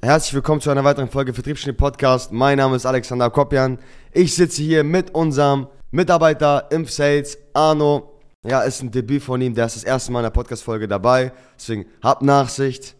Herzlich 0.00 0.32
willkommen 0.32 0.60
zu 0.60 0.70
einer 0.70 0.84
weiteren 0.84 1.08
Folge 1.08 1.34
Vertriebsschnitt 1.34 1.76
Podcast. 1.76 2.30
Mein 2.30 2.58
Name 2.58 2.76
ist 2.76 2.86
Alexander 2.86 3.30
Kopjan. 3.30 3.80
Ich 4.12 4.32
sitze 4.32 4.62
hier 4.62 4.84
mit 4.84 5.12
unserem 5.12 5.66
Mitarbeiter 5.90 6.70
im 6.70 6.86
Sales, 6.86 7.36
Arno. 7.52 8.12
Ja, 8.46 8.60
ist 8.60 8.80
ein 8.80 8.92
Debüt 8.92 9.24
von 9.24 9.40
ihm. 9.40 9.56
Der 9.56 9.66
ist 9.66 9.74
das 9.74 9.82
erste 9.82 10.12
Mal 10.12 10.20
in 10.20 10.24
der 10.24 10.30
Podcast-Folge 10.30 10.86
dabei. 10.86 11.32
Deswegen 11.58 11.86
habt 12.00 12.22
Nachsicht. 12.22 12.94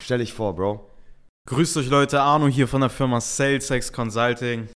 Stell 0.00 0.18
dich 0.18 0.32
vor, 0.32 0.54
Bro. 0.54 0.88
Grüßt 1.48 1.78
euch 1.78 1.88
Leute, 1.88 2.20
Arno 2.20 2.46
hier 2.46 2.68
von 2.68 2.80
der 2.80 2.90
Firma 2.90 3.20
SalesX 3.20 3.92
Consulting. 3.92 4.68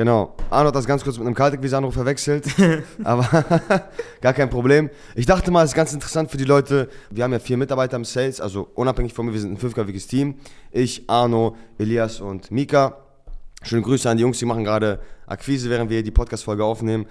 Genau. 0.00 0.34
Arno 0.48 0.68
hat 0.68 0.74
das 0.74 0.86
ganz 0.86 1.04
kurz 1.04 1.18
mit 1.18 1.26
einem 1.26 1.34
Kaltakquise-Anruf 1.34 1.92
verwechselt. 1.92 2.46
aber 3.04 3.28
gar 4.22 4.32
kein 4.32 4.48
Problem. 4.48 4.88
Ich 5.14 5.26
dachte 5.26 5.50
mal, 5.50 5.62
es 5.62 5.72
ist 5.72 5.76
ganz 5.76 5.92
interessant 5.92 6.30
für 6.30 6.38
die 6.38 6.44
Leute. 6.44 6.88
Wir 7.10 7.22
haben 7.22 7.32
ja 7.32 7.38
vier 7.38 7.58
Mitarbeiter 7.58 7.98
im 7.98 8.06
Sales, 8.06 8.40
also 8.40 8.70
unabhängig 8.76 9.12
von 9.12 9.26
mir, 9.26 9.34
wir 9.34 9.40
sind 9.40 9.52
ein 9.52 9.56
fünfköpfiges 9.58 10.06
Team. 10.06 10.36
Ich, 10.70 11.04
Arno, 11.06 11.54
Elias 11.76 12.22
und 12.22 12.50
Mika. 12.50 12.96
Schöne 13.62 13.82
Grüße 13.82 14.08
an 14.08 14.16
die 14.16 14.22
Jungs, 14.22 14.38
die 14.38 14.46
machen 14.46 14.64
gerade 14.64 15.00
Akquise, 15.26 15.68
während 15.68 15.90
wir 15.90 16.02
die 16.02 16.10
Podcast-Folge 16.10 16.64
aufnehmen. 16.64 17.04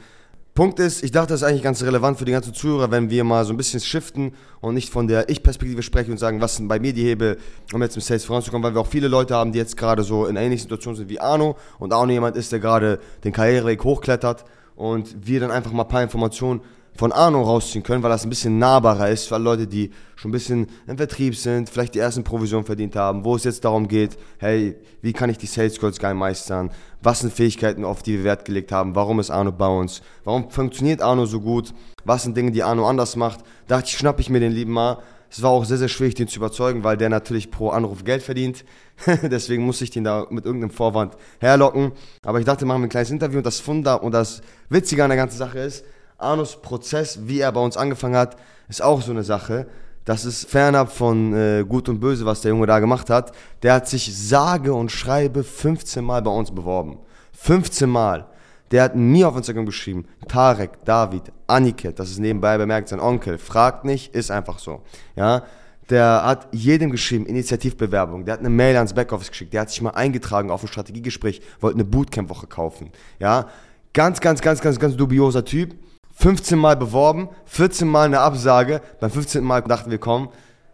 Punkt 0.53 0.79
ist, 0.79 1.03
ich 1.03 1.11
dachte, 1.11 1.29
das 1.29 1.41
ist 1.41 1.47
eigentlich 1.47 1.63
ganz 1.63 1.81
relevant 1.83 2.17
für 2.17 2.25
die 2.25 2.33
ganzen 2.33 2.53
Zuhörer, 2.53 2.91
wenn 2.91 3.09
wir 3.09 3.23
mal 3.23 3.45
so 3.45 3.53
ein 3.53 3.57
bisschen 3.57 3.79
shiften 3.79 4.33
und 4.59 4.73
nicht 4.73 4.89
von 4.89 5.07
der 5.07 5.29
Ich-Perspektive 5.29 5.83
sprechen 5.83 6.11
und 6.11 6.17
sagen, 6.17 6.41
was 6.41 6.57
sind 6.57 6.67
bei 6.67 6.79
mir 6.79 6.91
die 6.91 7.03
Hebel, 7.03 7.37
um 7.71 7.81
jetzt 7.81 7.95
im 7.95 8.01
Sales 8.01 8.25
voranzukommen, 8.25 8.63
weil 8.63 8.75
wir 8.75 8.81
auch 8.81 8.87
viele 8.87 9.07
Leute 9.07 9.35
haben, 9.35 9.53
die 9.53 9.59
jetzt 9.59 9.77
gerade 9.77 10.03
so 10.03 10.25
in 10.25 10.35
ähnlichen 10.35 10.63
Situationen 10.63 10.97
sind 10.97 11.09
wie 11.09 11.19
Arno 11.19 11.55
und 11.77 11.93
Arno 11.93 12.11
jemand 12.11 12.35
ist, 12.35 12.51
der 12.51 12.59
gerade 12.59 12.99
den 13.23 13.31
Karriereweg 13.31 13.83
hochklettert 13.83 14.43
und 14.75 15.15
wir 15.25 15.39
dann 15.39 15.51
einfach 15.51 15.71
mal 15.71 15.83
ein 15.83 15.89
paar 15.89 16.03
Informationen 16.03 16.61
von 16.99 17.13
Arno 17.13 17.41
rausziehen 17.43 17.81
können, 17.81 18.03
weil 18.03 18.09
das 18.09 18.25
ein 18.25 18.29
bisschen 18.29 18.59
nahbarer 18.59 19.09
ist 19.09 19.29
für 19.29 19.37
Leute, 19.37 19.67
die 19.67 19.89
schon 20.17 20.29
ein 20.29 20.33
bisschen 20.33 20.67
im 20.85 20.97
Vertrieb 20.97 21.33
sind, 21.33 21.69
vielleicht 21.69 21.95
die 21.95 21.99
ersten 21.99 22.25
Provisionen 22.25 22.65
verdient 22.65 22.97
haben, 22.97 23.23
wo 23.23 23.37
es 23.37 23.45
jetzt 23.45 23.63
darum 23.63 23.87
geht, 23.87 24.17
hey, 24.37 24.75
wie 25.01 25.13
kann 25.13 25.29
ich 25.29 25.37
die 25.37 25.45
Sales 25.45 25.79
Goals 25.79 25.97
geil 25.97 26.13
meistern? 26.13 26.71
Was 27.01 27.21
sind 27.21 27.31
Fähigkeiten, 27.31 27.85
auf 27.85 28.03
die 28.03 28.17
wir 28.17 28.23
Wert 28.25 28.43
gelegt 28.43 28.73
haben? 28.73 28.95
Warum 28.95 29.21
ist 29.21 29.29
Arno 29.29 29.53
bei 29.53 29.67
uns? 29.67 30.01
Warum 30.25 30.49
funktioniert 30.51 31.01
Arno 31.01 31.25
so 31.25 31.39
gut? 31.39 31.73
Was 32.03 32.23
sind 32.23 32.35
Dinge, 32.35 32.51
die 32.51 32.63
Arno 32.63 32.85
anders 32.85 33.15
macht? 33.15 33.45
Da 33.69 33.77
dachte 33.77 33.87
ich, 33.87 33.97
schnapp 33.97 34.19
ich 34.19 34.29
mir 34.29 34.41
den 34.41 34.51
lieben 34.51 34.73
mal. 34.73 34.97
Es 35.31 35.41
war 35.41 35.51
auch 35.51 35.63
sehr, 35.63 35.77
sehr 35.77 35.87
schwierig, 35.87 36.15
den 36.15 36.27
zu 36.27 36.39
überzeugen, 36.39 36.83
weil 36.83 36.97
der 36.97 37.07
natürlich 37.07 37.49
pro 37.49 37.69
Anruf 37.69 38.03
Geld 38.03 38.23
verdient. 38.23 38.65
Deswegen 39.23 39.63
musste 39.63 39.85
ich 39.85 39.91
den 39.91 40.03
da 40.03 40.27
mit 40.29 40.43
irgendeinem 40.43 40.71
Vorwand 40.71 41.15
herlocken. 41.39 41.93
Aber 42.25 42.39
ich 42.39 42.45
dachte, 42.45 42.65
machen 42.65 42.81
wir 42.81 42.87
ein 42.87 42.89
kleines 42.89 43.11
Interview 43.11 43.37
und 43.37 43.45
das 43.45 43.61
Funder 43.61 44.03
und 44.03 44.11
das 44.11 44.41
Witzige 44.67 45.01
an 45.01 45.11
der 45.11 45.17
ganzen 45.17 45.37
Sache 45.37 45.59
ist, 45.59 45.85
Arnos 46.19 46.61
Prozess, 46.61 47.19
wie 47.23 47.39
er 47.39 47.51
bei 47.51 47.61
uns 47.61 47.77
angefangen 47.77 48.15
hat, 48.15 48.35
ist 48.67 48.81
auch 48.81 49.01
so 49.01 49.11
eine 49.11 49.23
Sache. 49.23 49.67
Das 50.05 50.25
ist 50.25 50.49
fernab 50.49 50.91
von 50.91 51.33
äh, 51.33 51.63
Gut 51.67 51.87
und 51.87 51.99
Böse, 51.99 52.25
was 52.25 52.41
der 52.41 52.49
Junge 52.49 52.67
da 52.67 52.79
gemacht 52.79 53.09
hat. 53.09 53.31
Der 53.63 53.73
hat 53.73 53.87
sich 53.87 54.15
sage 54.15 54.73
und 54.73 54.91
schreibe 54.91 55.43
15 55.43 56.03
Mal 56.03 56.21
bei 56.21 56.31
uns 56.31 56.51
beworben. 56.51 56.99
15 57.33 57.89
Mal. 57.89 58.25
Der 58.71 58.83
hat 58.83 58.95
mir 58.95 59.27
auf 59.27 59.35
Instagram 59.35 59.65
geschrieben, 59.65 60.05
Tarek, 60.27 60.83
David, 60.85 61.31
Aniket, 61.47 61.97
das 61.97 62.11
ist 62.11 62.19
nebenbei 62.19 62.55
bemerkt, 62.57 62.89
sein 62.89 62.99
Onkel, 62.99 63.39
fragt 63.39 63.83
nicht, 63.83 64.13
ist 64.13 64.29
einfach 64.29 64.59
so. 64.59 64.83
Ja, 65.15 65.43
der 65.89 66.23
hat 66.23 66.47
jedem 66.51 66.91
geschrieben, 66.91 67.25
Initiativbewerbung, 67.25 68.25
der 68.25 68.33
hat 68.33 68.41
eine 68.41 68.49
Mail 68.51 68.75
ans 68.75 68.93
Backoffice 68.93 69.31
geschickt, 69.31 69.53
der 69.53 69.61
hat 69.61 69.71
sich 69.71 69.81
mal 69.81 69.91
eingetragen 69.91 70.51
auf 70.51 70.61
ein 70.61 70.67
Strategiegespräch, 70.67 71.41
wollte 71.59 71.77
eine 71.77 71.85
Bootcamp-Woche 71.85 72.45
kaufen. 72.45 72.91
Ja, 73.17 73.49
ganz, 73.93 74.21
ganz, 74.21 74.39
ganz, 74.39 74.61
ganz, 74.61 74.79
ganz 74.79 74.95
dubioser 74.95 75.43
Typ 75.43 75.73
15 76.19 76.59
Mal 76.59 76.75
beworben, 76.75 77.29
14 77.45 77.87
Mal 77.87 78.07
eine 78.07 78.19
Absage. 78.19 78.81
Beim 78.99 79.09
15. 79.09 79.41
Mal 79.41 79.61
dachten 79.61 79.89
wir, 79.89 79.99
komm, 79.99 80.29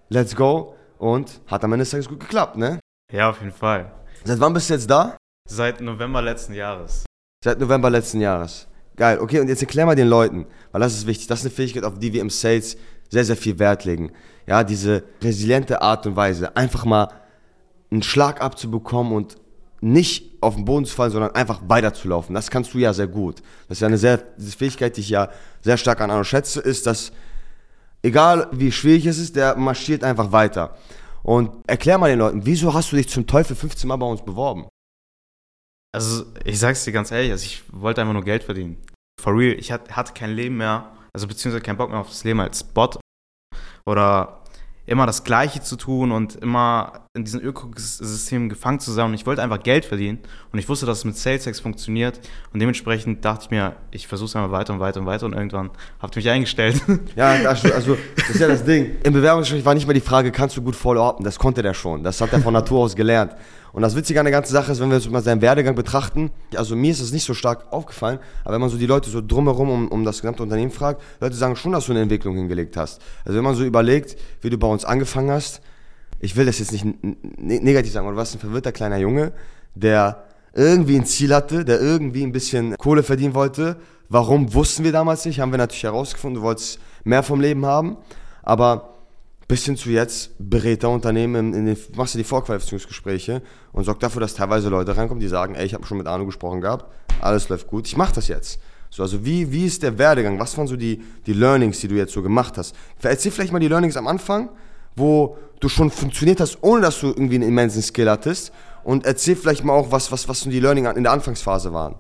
let's 0.10 0.36
go. 0.36 0.76
Und 0.98 1.40
hat 1.46 1.64
am 1.64 1.72
Ende 1.72 1.84
des 1.84 1.92
Tages 1.92 2.10
gut 2.10 2.20
geklappt, 2.20 2.58
ne? 2.58 2.80
Ja, 3.12 3.30
auf 3.30 3.40
jeden 3.42 3.52
Fall. 3.52 3.92
Seit 4.24 4.40
wann 4.40 4.54
bist 4.54 4.70
du 4.70 4.74
jetzt 4.74 4.90
da? 4.90 5.18
Seit 5.48 5.82
November 5.82 6.24
letzten 6.24 6.54
Jahres. 6.54 7.06
Seit 7.44 7.60
November 7.60 7.92
letzten 7.92 8.22
Jahres. 8.22 8.68
Geil, 8.96 9.20
okay, 9.20 9.40
und 9.40 9.48
jetzt 9.48 9.62
erklär 9.62 9.86
mal 9.86 9.96
den 9.96 10.08
Leuten, 10.08 10.48
weil 10.72 10.82
das 10.82 10.94
ist 10.94 11.06
wichtig. 11.06 11.28
Das 11.28 11.42
ist 11.42 11.46
eine 11.46 11.54
Fähigkeit, 11.54 11.84
auf 11.84 12.00
die 12.00 12.12
wir 12.12 12.22
im 12.22 12.32
Sales 12.32 12.76
sehr, 13.10 13.26
sehr 13.26 13.38
viel 13.38 13.60
Wert 13.60 13.86
legen. 13.86 14.14
Ja, 14.48 14.64
diese 14.64 15.04
resiliente 15.22 15.80
Art 15.80 16.08
und 16.08 16.16
Weise, 16.16 16.56
einfach 16.58 16.86
mal 16.86 17.10
einen 17.92 18.02
Schlag 18.02 18.42
abzubekommen 18.42 19.14
und 19.14 19.36
nicht 19.82 20.42
auf 20.42 20.56
den 20.56 20.66
Boden 20.66 20.86
zu 20.86 20.96
fallen, 20.96 21.12
sondern 21.12 21.36
einfach 21.36 21.62
weiterzulaufen. 21.68 22.34
Das 22.34 22.50
kannst 22.50 22.74
du 22.74 22.78
ja 22.78 22.94
sehr 22.94 23.08
gut. 23.08 23.42
Das 23.68 23.78
ist 23.78 23.82
ja 23.82 23.88
eine 23.88 23.98
sehr, 23.98 24.18
diese 24.18 24.58
Fähigkeit, 24.58 24.98
die 24.98 25.02
ich 25.02 25.10
ja 25.10 25.30
sehr 25.62 25.78
stark 25.78 26.02
an 26.02 26.12
Arno 26.12 26.24
schätze, 26.24 26.60
ist, 26.62 26.88
dass 26.88 27.12
egal 28.04 28.48
wie 28.52 28.72
schwierig 28.72 29.06
es 29.06 29.18
ist, 29.18 29.36
der 29.36 29.56
marschiert 29.56 30.04
einfach 30.04 30.32
weiter. 30.32 30.78
Und 31.24 31.52
erklär 31.68 31.98
mal 31.98 32.10
den 32.10 32.20
Leuten, 32.20 32.46
wieso 32.46 32.74
hast 32.74 32.92
du 32.92 32.96
dich 32.96 33.10
zum 33.10 33.26
Teufel 33.26 33.56
15 33.56 33.88
Mal 33.88 33.96
bei 33.96 34.06
uns 34.06 34.24
beworben? 34.24 34.68
Also, 35.92 36.26
ich 36.44 36.60
sag's 36.60 36.84
dir 36.84 36.92
ganz 36.92 37.12
ehrlich, 37.12 37.32
also 37.32 37.46
ich 37.46 37.64
wollte 37.72 38.02
einfach 38.02 38.14
nur 38.14 38.24
Geld 38.24 38.44
verdienen. 38.44 38.78
For 39.22 39.36
real, 39.36 39.58
ich 39.58 39.72
hatte 39.72 40.14
kein 40.14 40.32
Leben 40.32 40.58
mehr, 40.58 40.92
also 41.14 41.26
beziehungsweise 41.28 41.64
keinen 41.64 41.78
Bock 41.78 41.90
mehr 41.90 42.00
auf 42.00 42.10
das 42.10 42.24
Leben 42.24 42.42
als 42.42 42.64
Bot 42.64 43.00
oder 43.86 44.44
immer 44.88 45.06
das 45.06 45.24
Gleiche 45.24 45.62
zu 45.62 45.78
tun 45.78 46.12
und 46.12 46.36
immer 46.36 47.08
in 47.16 47.24
diesem 47.24 47.42
Ökosystem 47.42 48.50
gefangen 48.50 48.80
zu 48.80 48.92
sein. 48.92 49.08
Und 49.08 49.14
ich 49.16 49.26
wollte 49.26 49.42
einfach 49.42 49.64
Geld 49.64 49.86
verdienen. 49.86 50.20
Und 50.52 50.60
ich 50.60 50.70
wusste, 50.70 50.86
dass 50.86 51.00
es 51.00 51.06
mit 51.06 51.18
SalesX 51.18 51.60
funktioniert. 51.60 52.20
Und 52.54 52.60
dementsprechend 52.60 53.26
dachte 53.26 53.46
ich 53.46 53.52
mir, 53.52 53.76
ich 53.92 54.08
versuche 54.08 54.28
es 54.28 54.36
einfach 54.36 54.52
weiter 54.52 54.74
und 54.74 54.80
weiter 54.80 55.00
und 55.00 55.08
weiter. 55.08 55.26
Und 55.26 55.34
irgendwann 55.34 55.72
habt 56.00 56.16
ihr 56.16 56.20
mich 56.20 56.30
eingestellt. 56.30 56.82
Ja, 57.16 57.30
also 57.30 57.70
das 57.70 58.30
ist 58.30 58.40
ja 58.40 58.48
das 58.48 58.66
Ding. 58.66 58.98
Im 59.04 59.14
Bewerbungsgespräch 59.14 59.64
war 59.64 59.74
nicht 59.74 59.88
mehr 59.88 59.94
die 59.94 60.02
Frage, 60.02 60.32
kannst 60.32 60.58
du 60.58 60.62
gut 60.62 60.76
follow-upen? 60.76 61.24
Das 61.24 61.40
konnte 61.40 61.62
der 61.62 61.74
schon. 61.74 62.04
Das 62.04 62.20
hat 62.20 62.34
er 62.34 62.42
von 62.42 62.54
Natur 62.54 62.80
aus 62.80 62.96
gelernt. 62.96 63.36
Und 63.76 63.82
das 63.82 63.94
Witzige 63.94 64.22
an 64.22 64.26
der 64.26 64.32
ganzen 64.32 64.54
Sache 64.54 64.72
ist, 64.72 64.80
wenn 64.80 64.88
wir 64.88 64.96
jetzt 64.96 65.12
mal 65.12 65.22
seinen 65.22 65.42
Werdegang 65.42 65.76
betrachten, 65.76 66.32
also 66.56 66.78
mir 66.78 66.92
ist 66.92 67.02
es 67.02 67.12
nicht 67.12 67.26
so 67.26 67.34
stark 67.34 67.74
aufgefallen, 67.74 68.20
aber 68.46 68.54
wenn 68.54 68.62
man 68.62 68.70
so 68.70 68.78
die 68.78 68.86
Leute 68.86 69.10
so 69.10 69.20
drumherum 69.20 69.70
um, 69.70 69.88
um 69.90 70.06
das 70.06 70.22
gesamte 70.22 70.44
Unternehmen 70.44 70.72
fragt, 70.72 71.02
Leute 71.20 71.36
sagen 71.36 71.58
schon, 71.58 71.74
dass 71.74 71.86
du 71.86 71.92
eine 71.92 72.00
Entwicklung 72.00 72.38
hingelegt 72.38 72.78
hast. 72.78 73.02
Also 73.26 73.36
wenn 73.36 73.44
man 73.44 73.54
so 73.54 73.66
überlegt, 73.66 74.16
wie 74.40 74.50
du 74.50 74.58
bei 74.58 74.68
uns 74.68 74.86
angefangen 74.86 75.30
hast, 75.30 75.60
ich 76.22 76.38
will 76.38 76.46
das 76.46 76.60
jetzt 76.60 76.72
nicht 76.72 76.86
negativ 77.38 77.92
sagen, 77.92 78.06
aber 78.06 78.14
du 78.14 78.18
warst 78.18 78.34
ein 78.34 78.40
verwirrter 78.40 78.72
kleiner 78.72 78.96
Junge, 78.96 79.34
der 79.74 80.24
irgendwie 80.54 80.96
ein 80.96 81.06
Ziel 81.06 81.36
hatte, 81.36 81.66
der 81.66 81.82
irgendwie 81.82 82.24
ein 82.24 82.32
bisschen 82.32 82.78
Kohle 82.78 83.04
verdienen 83.04 83.34
wollte. 83.34 83.76
Warum 84.08 84.54
wussten 84.54 84.86
wir 84.86 84.94
damals 84.94 85.26
nicht? 85.26 85.42
Haben 85.42 85.52
wir 85.52 85.58
natürlich 85.58 85.84
herausgefunden, 85.84 86.40
du 86.40 86.48
wolltest 86.48 86.80
mehr 87.04 87.24
vom 87.24 87.42
Leben 87.42 87.66
haben. 87.66 87.98
Aber 88.42 88.95
bis 89.48 89.66
hin 89.66 89.78
zu 89.78 89.90
jetzt 89.90 90.32
berät 90.40 90.82
der 90.84 90.90
Unternehmen, 90.90 91.54
in 91.54 91.66
den, 91.66 91.78
machst 91.96 92.16
du 92.16 92.18
die 92.18 92.24
Vorqualifizierungsgespräche 92.24 93.42
und 93.72 93.84
sorgt 93.84 94.02
dafür, 94.02 94.22
dass 94.22 94.34
teilweise 94.34 94.70
Leute 94.70 94.96
reinkommen, 94.98 95.22
die 95.22 95.28
sagen, 95.28 95.56
ey, 95.56 95.66
ich 95.66 95.74
habe 95.74 95.86
schon 95.86 95.98
mit 95.98 96.08
Arno 96.08 96.26
gesprochen 96.26 96.62
gehabt, 96.62 96.86
alles 97.22 97.50
läuft 97.50 97.68
gut, 97.68 97.88
ich 97.88 97.98
mache 97.98 98.16
das 98.16 98.28
jetzt. 98.28 98.60
So, 98.90 99.04
also 99.04 99.26
wie, 99.26 99.52
wie 99.52 99.66
ist 99.66 99.84
der 99.84 99.98
Werdegang? 99.98 100.40
Was 100.40 100.58
waren 100.58 100.68
so 100.68 100.78
die, 100.78 101.04
die 101.26 101.34
Learnings, 101.34 101.80
die 101.82 101.88
du 101.88 101.96
jetzt 101.96 102.14
so 102.14 102.22
gemacht 102.22 102.58
hast? 102.58 102.76
Erzähl 103.02 103.32
vielleicht 103.32 103.52
mal 103.52 103.60
die 103.60 103.68
Learnings 103.68 103.98
am 103.98 104.08
Anfang, 104.08 104.50
wo 104.96 105.38
du 105.60 105.70
schon 105.70 105.92
funktioniert 105.92 106.40
hast, 106.40 106.60
ohne 106.62 106.82
dass 106.82 107.02
du 107.02 107.08
irgendwie 107.08 107.36
einen 107.36 107.50
immensen 107.50 107.82
Skill 107.82 108.10
hattest. 108.10 108.54
Und 108.84 109.06
erzähl 109.06 109.36
vielleicht 109.36 109.64
mal 109.64 109.74
auch, 109.74 109.92
was, 109.92 110.12
was, 110.12 110.30
was 110.30 110.42
so 110.42 110.50
die 110.50 110.60
Learning 110.60 110.86
in 110.86 111.04
der 111.04 111.12
Anfangsphase 111.12 111.74
waren 111.74 111.96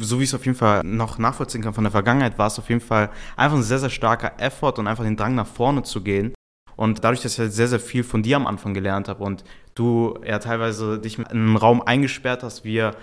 so 0.00 0.18
wie 0.18 0.24
ich 0.24 0.30
es 0.30 0.34
auf 0.34 0.44
jeden 0.44 0.58
Fall 0.58 0.82
noch 0.84 1.18
nachvollziehen 1.18 1.62
kann 1.62 1.74
von 1.74 1.84
der 1.84 1.90
Vergangenheit, 1.90 2.38
war 2.38 2.48
es 2.48 2.58
auf 2.58 2.68
jeden 2.68 2.80
Fall 2.80 3.10
einfach 3.36 3.56
ein 3.56 3.62
sehr, 3.62 3.78
sehr 3.78 3.90
starker 3.90 4.32
Effort 4.38 4.78
und 4.78 4.86
einfach 4.86 5.04
den 5.04 5.16
Drang 5.16 5.34
nach 5.34 5.46
vorne 5.46 5.82
zu 5.82 6.02
gehen. 6.02 6.34
Und 6.76 7.04
dadurch, 7.04 7.22
dass 7.22 7.34
ich 7.34 7.38
halt 7.38 7.52
sehr, 7.52 7.68
sehr 7.68 7.78
viel 7.78 8.02
von 8.02 8.22
dir 8.22 8.36
am 8.36 8.48
Anfang 8.48 8.74
gelernt 8.74 9.08
habe 9.08 9.22
und 9.22 9.44
du 9.76 10.18
ja 10.26 10.40
teilweise 10.40 10.98
dich 10.98 11.18
in 11.18 11.26
einen 11.26 11.56
Raum 11.56 11.82
eingesperrt 11.82 12.42
hast, 12.42 12.64
wir 12.64 12.96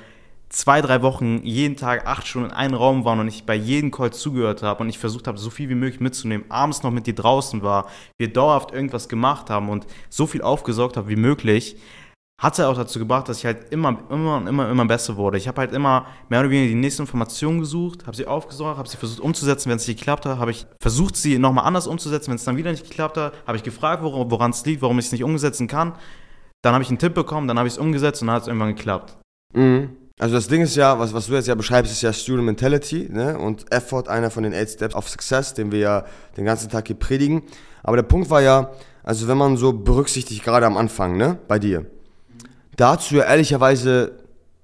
zwei, 0.49 0.81
drei 0.81 1.01
Wochen 1.01 1.41
jeden 1.43 1.77
Tag 1.77 2.05
acht 2.05 2.27
Stunden 2.27 2.49
in 2.49 2.53
einem 2.53 2.73
Raum 2.73 3.05
waren 3.05 3.21
und 3.21 3.29
ich 3.29 3.45
bei 3.45 3.55
jedem 3.55 3.89
Call 3.89 4.11
zugehört 4.11 4.61
habe 4.61 4.83
und 4.83 4.89
ich 4.89 4.99
versucht 4.99 5.27
habe, 5.27 5.37
so 5.37 5.49
viel 5.49 5.69
wie 5.69 5.75
möglich 5.75 6.01
mitzunehmen, 6.01 6.45
abends 6.49 6.83
noch 6.83 6.91
mit 6.91 7.07
dir 7.07 7.15
draußen 7.15 7.61
war, 7.61 7.87
wir 8.17 8.31
dauerhaft 8.31 8.73
irgendwas 8.73 9.07
gemacht 9.07 9.49
haben 9.49 9.69
und 9.69 9.87
so 10.09 10.27
viel 10.27 10.41
aufgesaugt 10.41 10.97
habe 10.97 11.07
wie 11.07 11.15
möglich, 11.15 11.77
hat 12.41 12.57
es 12.57 12.65
auch 12.65 12.75
dazu 12.75 12.97
gebracht, 12.97 13.29
dass 13.29 13.37
ich 13.37 13.45
halt 13.45 13.71
immer, 13.71 13.99
immer 14.09 14.37
und 14.37 14.47
immer, 14.47 14.67
immer 14.67 14.85
besser 14.85 15.15
wurde. 15.15 15.37
Ich 15.37 15.47
habe 15.47 15.61
halt 15.61 15.73
immer 15.73 16.07
mehr 16.27 16.39
oder 16.39 16.49
weniger 16.49 16.69
die 16.69 16.75
nächste 16.75 17.03
Information 17.03 17.59
gesucht, 17.59 18.07
habe 18.07 18.17
sie 18.17 18.25
aufgesorgt, 18.25 18.79
habe 18.79 18.89
sie 18.89 18.97
versucht 18.97 19.19
umzusetzen. 19.19 19.69
Wenn 19.69 19.77
es 19.77 19.87
nicht 19.87 19.99
geklappt 19.99 20.25
hat, 20.25 20.39
habe 20.39 20.49
ich 20.49 20.65
versucht, 20.81 21.15
sie 21.15 21.37
nochmal 21.37 21.65
anders 21.65 21.85
umzusetzen. 21.85 22.31
Wenn 22.31 22.37
es 22.37 22.43
dann 22.43 22.57
wieder 22.57 22.71
nicht 22.71 22.89
geklappt 22.89 23.17
hat, 23.17 23.33
habe 23.45 23.57
ich 23.57 23.63
gefragt, 23.63 24.01
woran 24.01 24.49
es 24.49 24.65
liegt, 24.65 24.81
warum 24.81 24.97
ich 24.97 25.05
es 25.05 25.11
nicht 25.11 25.23
umsetzen 25.23 25.67
kann. 25.67 25.93
Dann 26.63 26.73
habe 26.73 26.83
ich 26.83 26.89
einen 26.89 26.97
Tipp 26.97 27.13
bekommen, 27.13 27.47
dann 27.47 27.59
habe 27.59 27.67
ich 27.67 27.75
es 27.75 27.79
umgesetzt 27.79 28.23
und 28.23 28.27
dann 28.27 28.37
hat 28.37 28.41
es 28.41 28.47
irgendwann 28.47 28.75
geklappt. 28.75 29.17
Mhm. 29.53 29.95
Also 30.17 30.33
das 30.35 30.47
Ding 30.47 30.63
ist 30.63 30.75
ja, 30.75 30.97
was, 30.97 31.13
was 31.13 31.27
du 31.27 31.33
jetzt 31.33 31.47
ja 31.47 31.55
beschreibst, 31.55 31.91
ist 31.91 32.01
ja 32.01 32.11
Student 32.11 32.45
Mentality 32.45 33.07
ne? 33.11 33.37
und 33.37 33.71
Effort, 33.71 34.07
einer 34.07 34.31
von 34.31 34.41
den 34.41 34.53
Eight 34.53 34.69
Steps 34.71 34.95
of 34.95 35.07
Success, 35.07 35.53
den 35.53 35.71
wir 35.71 35.79
ja 35.79 36.05
den 36.37 36.45
ganzen 36.45 36.69
Tag 36.69 36.87
hier 36.87 36.95
predigen. 36.95 37.43
Aber 37.83 37.97
der 37.97 38.03
Punkt 38.03 38.31
war 38.31 38.41
ja, 38.41 38.71
also 39.03 39.27
wenn 39.27 39.37
man 39.37 39.57
so 39.57 39.73
berücksichtigt, 39.73 40.43
gerade 40.43 40.65
am 40.65 40.77
Anfang, 40.77 41.17
ne, 41.17 41.37
bei 41.47 41.59
dir, 41.59 41.85
dazu 42.81 43.15
ja 43.15 43.23
ehrlicherweise 43.23 44.11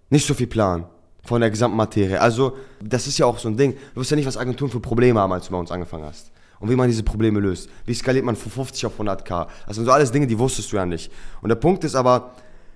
nicht 0.09 0.25
so 0.25 0.33
viel 0.33 0.47
Plan 0.47 0.85
von 1.23 1.41
der 1.41 1.51
gesamten 1.51 1.77
Materie. 1.77 2.19
Also, 2.19 2.57
das 2.81 3.05
ist 3.05 3.17
ja 3.17 3.25
auch 3.25 3.37
so 3.37 3.47
ein 3.47 3.57
Ding. 3.57 3.75
Du 3.93 4.01
wirst 4.01 4.09
ja 4.09 4.17
nicht, 4.17 4.25
was 4.25 4.37
Agenturen 4.37 4.71
für 4.71 4.79
Probleme 4.79 5.19
haben, 5.19 5.33
als 5.33 5.45
du 5.45 5.51
bei 5.51 5.57
uns 5.57 5.71
angefangen 5.71 6.05
hast. 6.05 6.31
und 6.59 6.69
wie 6.71 6.75
man 6.75 6.87
diese 6.87 7.03
Probleme 7.03 7.39
löst. 7.39 7.69
Wie 7.85 7.93
skaliert 7.93 8.25
man 8.25 8.35
von 8.35 8.51
50 8.51 8.87
auf 8.87 8.99
100k? 8.99 9.47
Das 9.67 9.75
sind 9.75 9.85
so 9.85 9.91
alles 9.91 10.11
Dinge, 10.11 10.25
die 10.25 10.39
wusstest 10.39 10.71
du 10.71 10.77
ja 10.77 10.85
nicht. 10.85 11.11
Und 11.41 11.49
der 11.49 11.55
Punkt 11.55 11.83
ist 11.83 11.93
aber, 11.93 12.31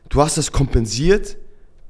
du 0.10 0.22
hast 0.22 0.38
das 0.38 0.52
kompensiert, 0.52 1.36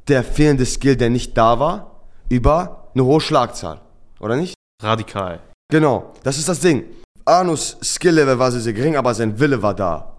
der 0.08 0.24
fehlende 0.24 0.66
Skill, 0.66 0.96
der 0.96 1.10
nicht 1.10 1.38
da 1.38 1.60
war, 1.60 2.06
über 2.30 2.88
eine 2.94 3.04
hohe 3.04 3.20
Schlagzahl. 3.20 3.82
Oder 4.22 4.38
nicht? 4.38 4.54
Radikal. 4.82 5.42
Genau, 5.70 6.14
das 6.24 6.38
ist 6.38 6.48
das 6.48 6.62
Ding. 6.62 6.86
Arnus 7.26 7.78
Skill-Level 7.84 8.40
war 8.40 8.52
sehr, 8.52 8.62
sehr 8.62 8.74
gering, 8.74 8.96
aber 8.96 9.14
sein 9.14 9.38
Wille 9.40 9.62
war 9.62 9.74
da. 9.74 10.11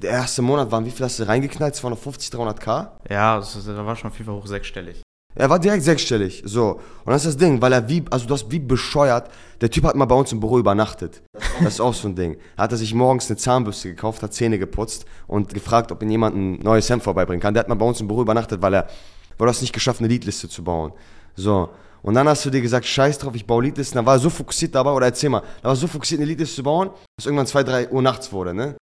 Der 0.00 0.12
erste 0.12 0.42
Monat 0.42 0.70
waren, 0.70 0.84
wie 0.84 0.92
viel 0.92 1.04
hast 1.04 1.18
du 1.18 1.26
reingeknallt? 1.26 1.74
250, 1.74 2.30
300k? 2.30 2.88
Ja, 3.10 3.36
das, 3.38 3.54
das 3.54 3.66
war 3.66 3.96
schon 3.96 4.12
Fall 4.12 4.26
hoch 4.32 4.46
sechsstellig. 4.46 5.02
Er 5.34 5.50
war 5.50 5.58
direkt 5.58 5.82
sechsstellig, 5.82 6.42
so. 6.46 6.80
Und 7.04 7.12
das 7.12 7.24
ist 7.24 7.34
das 7.34 7.36
Ding, 7.36 7.60
weil 7.60 7.72
er 7.72 7.88
wie, 7.88 8.04
also 8.10 8.26
du 8.26 8.34
hast 8.34 8.50
wie 8.50 8.60
bescheuert, 8.60 9.28
der 9.60 9.70
Typ 9.70 9.84
hat 9.84 9.96
mal 9.96 10.04
bei 10.04 10.14
uns 10.14 10.30
im 10.30 10.38
Büro 10.38 10.60
übernachtet. 10.60 11.22
Das 11.60 11.74
ist 11.74 11.80
auch 11.80 11.94
so 11.94 12.06
ein 12.06 12.14
Ding. 12.14 12.38
Da 12.56 12.64
hat 12.64 12.72
er 12.72 12.78
sich 12.78 12.94
morgens 12.94 13.28
eine 13.28 13.36
Zahnbürste 13.36 13.88
gekauft, 13.88 14.22
hat 14.22 14.32
Zähne 14.32 14.58
geputzt 14.60 15.04
und 15.26 15.52
gefragt, 15.52 15.90
ob 15.90 16.00
ihm 16.02 16.10
jemand 16.10 16.36
ein 16.36 16.60
neues 16.60 16.88
Hemd 16.88 17.02
vorbeibringen 17.02 17.40
kann. 17.40 17.54
Der 17.54 17.62
hat 17.62 17.68
mal 17.68 17.74
bei 17.74 17.86
uns 17.86 18.00
im 18.00 18.06
Büro 18.06 18.22
übernachtet, 18.22 18.62
weil 18.62 18.74
er, 18.74 18.86
weil 19.36 19.46
du 19.46 19.48
hast 19.50 19.62
nicht 19.62 19.72
geschafft, 19.72 19.98
eine 19.98 20.08
Liedliste 20.08 20.48
zu 20.48 20.62
bauen. 20.62 20.92
So. 21.34 21.70
Und 22.02 22.14
dann 22.14 22.28
hast 22.28 22.44
du 22.44 22.50
dir 22.50 22.60
gesagt, 22.60 22.86
scheiß 22.86 23.18
drauf, 23.18 23.34
ich 23.34 23.46
baue 23.46 23.64
Liedlisten. 23.64 23.96
Da 23.96 24.06
war 24.06 24.14
er 24.14 24.20
so 24.20 24.30
fokussiert 24.30 24.76
dabei, 24.76 24.92
oder 24.92 25.06
erzähl 25.06 25.30
mal, 25.30 25.42
da 25.62 25.64
war 25.64 25.72
er 25.72 25.76
so 25.76 25.88
fokussiert, 25.88 26.20
eine 26.20 26.28
Liedliste 26.28 26.54
zu 26.54 26.62
bauen, 26.62 26.90
dass 27.16 27.26
irgendwann 27.26 27.48
2, 27.48 27.64
3 27.64 27.90
Uhr 27.90 28.02
nachts 28.02 28.32
wurde, 28.32 28.54
ne? 28.54 28.76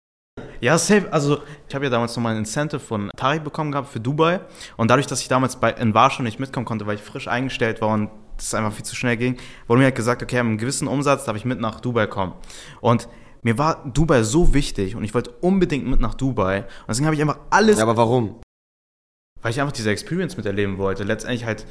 Ja, 0.60 0.78
safe. 0.78 1.12
Also, 1.12 1.38
ich 1.68 1.74
habe 1.74 1.84
ja 1.84 1.90
damals 1.90 2.16
nochmal 2.16 2.32
ein 2.32 2.38
Incentive 2.38 2.80
von 2.80 3.10
Tariq 3.16 3.44
bekommen 3.44 3.72
gehabt 3.72 3.88
für 3.88 4.00
Dubai. 4.00 4.40
Und 4.76 4.90
dadurch, 4.90 5.06
dass 5.06 5.20
ich 5.20 5.28
damals 5.28 5.56
bei, 5.56 5.72
in 5.72 5.94
Warschau 5.94 6.22
nicht 6.22 6.38
mitkommen 6.38 6.66
konnte, 6.66 6.86
weil 6.86 6.96
ich 6.96 7.02
frisch 7.02 7.28
eingestellt 7.28 7.80
war 7.80 7.90
und 7.90 8.10
das 8.36 8.54
einfach 8.54 8.72
viel 8.72 8.84
zu 8.84 8.94
schnell 8.94 9.16
ging, 9.16 9.36
wurde 9.66 9.78
mir 9.78 9.86
halt 9.86 9.94
gesagt, 9.94 10.22
okay, 10.22 10.36
mit 10.36 10.46
einem 10.46 10.58
gewissen 10.58 10.88
Umsatz 10.88 11.24
darf 11.24 11.36
ich 11.36 11.44
mit 11.44 11.60
nach 11.60 11.80
Dubai 11.80 12.06
kommen. 12.06 12.34
Und 12.80 13.08
mir 13.42 13.58
war 13.58 13.84
Dubai 13.86 14.22
so 14.22 14.54
wichtig 14.54 14.96
und 14.96 15.04
ich 15.04 15.14
wollte 15.14 15.30
unbedingt 15.40 15.86
mit 15.86 16.00
nach 16.00 16.14
Dubai. 16.14 16.62
Und 16.62 16.88
deswegen 16.88 17.06
habe 17.06 17.14
ich 17.14 17.22
einfach 17.22 17.38
alles. 17.50 17.78
Ja, 17.78 17.84
aber 17.84 17.96
warum? 17.96 18.40
Weil 19.40 19.52
ich 19.52 19.60
einfach 19.60 19.72
diese 19.72 19.90
Experience 19.90 20.36
miterleben 20.36 20.78
wollte. 20.78 21.04
Letztendlich 21.04 21.44
halt 21.44 21.66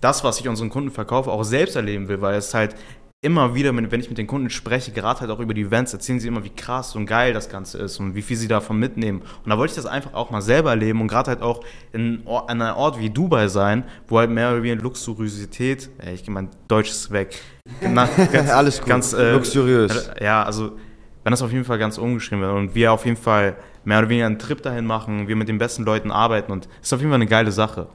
das, 0.00 0.22
was 0.24 0.38
ich 0.38 0.48
unseren 0.48 0.70
Kunden 0.70 0.90
verkaufe, 0.90 1.30
auch 1.30 1.42
selbst 1.42 1.76
erleben 1.76 2.08
will, 2.08 2.20
weil 2.20 2.36
es 2.36 2.54
halt 2.54 2.76
immer 3.20 3.54
wieder, 3.54 3.74
wenn 3.74 4.00
ich 4.00 4.08
mit 4.08 4.18
den 4.18 4.28
Kunden 4.28 4.48
spreche, 4.48 4.92
gerade 4.92 5.20
halt 5.20 5.30
auch 5.30 5.40
über 5.40 5.52
die 5.52 5.62
Events, 5.62 5.92
erzählen 5.92 6.20
sie 6.20 6.28
immer, 6.28 6.44
wie 6.44 6.50
krass 6.50 6.94
und 6.94 7.06
geil 7.06 7.32
das 7.32 7.48
Ganze 7.48 7.78
ist 7.78 7.98
und 7.98 8.14
wie 8.14 8.22
viel 8.22 8.36
sie 8.36 8.46
davon 8.46 8.78
mitnehmen. 8.78 9.22
Und 9.44 9.50
da 9.50 9.58
wollte 9.58 9.72
ich 9.72 9.76
das 9.76 9.86
einfach 9.86 10.14
auch 10.14 10.30
mal 10.30 10.40
selber 10.40 10.70
erleben 10.70 11.00
und 11.00 11.08
gerade 11.08 11.32
halt 11.32 11.42
auch 11.42 11.64
in, 11.92 12.22
an 12.26 12.62
einem 12.62 12.76
Ort 12.76 13.00
wie 13.00 13.10
Dubai 13.10 13.48
sein, 13.48 13.82
wo 14.06 14.18
halt 14.18 14.30
mehr 14.30 14.52
oder 14.52 14.62
weniger 14.62 14.82
Luxuriosität, 14.82 15.90
äh, 16.00 16.14
ich 16.14 16.22
gehe 16.22 16.32
mein 16.32 16.48
Deutsches 16.68 17.10
weg, 17.10 17.40
Na, 17.80 18.08
ganz, 18.32 18.50
alles 18.50 18.78
gut, 18.78 18.88
ganz, 18.88 19.12
äh, 19.12 19.32
luxuriös. 19.32 20.10
Ja, 20.20 20.44
also 20.44 20.78
wenn 21.24 21.32
das 21.32 21.42
auf 21.42 21.50
jeden 21.50 21.64
Fall 21.64 21.78
ganz 21.78 21.98
umgeschrieben 21.98 22.40
wird 22.40 22.54
und 22.54 22.74
wir 22.76 22.92
auf 22.92 23.04
jeden 23.04 23.16
Fall 23.16 23.56
mehr 23.84 23.98
oder 23.98 24.08
weniger 24.08 24.26
einen 24.26 24.38
Trip 24.38 24.62
dahin 24.62 24.86
machen, 24.86 25.26
wir 25.26 25.34
mit 25.34 25.48
den 25.48 25.58
besten 25.58 25.82
Leuten 25.82 26.12
arbeiten 26.12 26.52
und 26.52 26.68
ist 26.80 26.92
auf 26.92 27.00
jeden 27.00 27.10
Fall 27.10 27.20
eine 27.20 27.26
geile 27.26 27.50
Sache. 27.50 27.88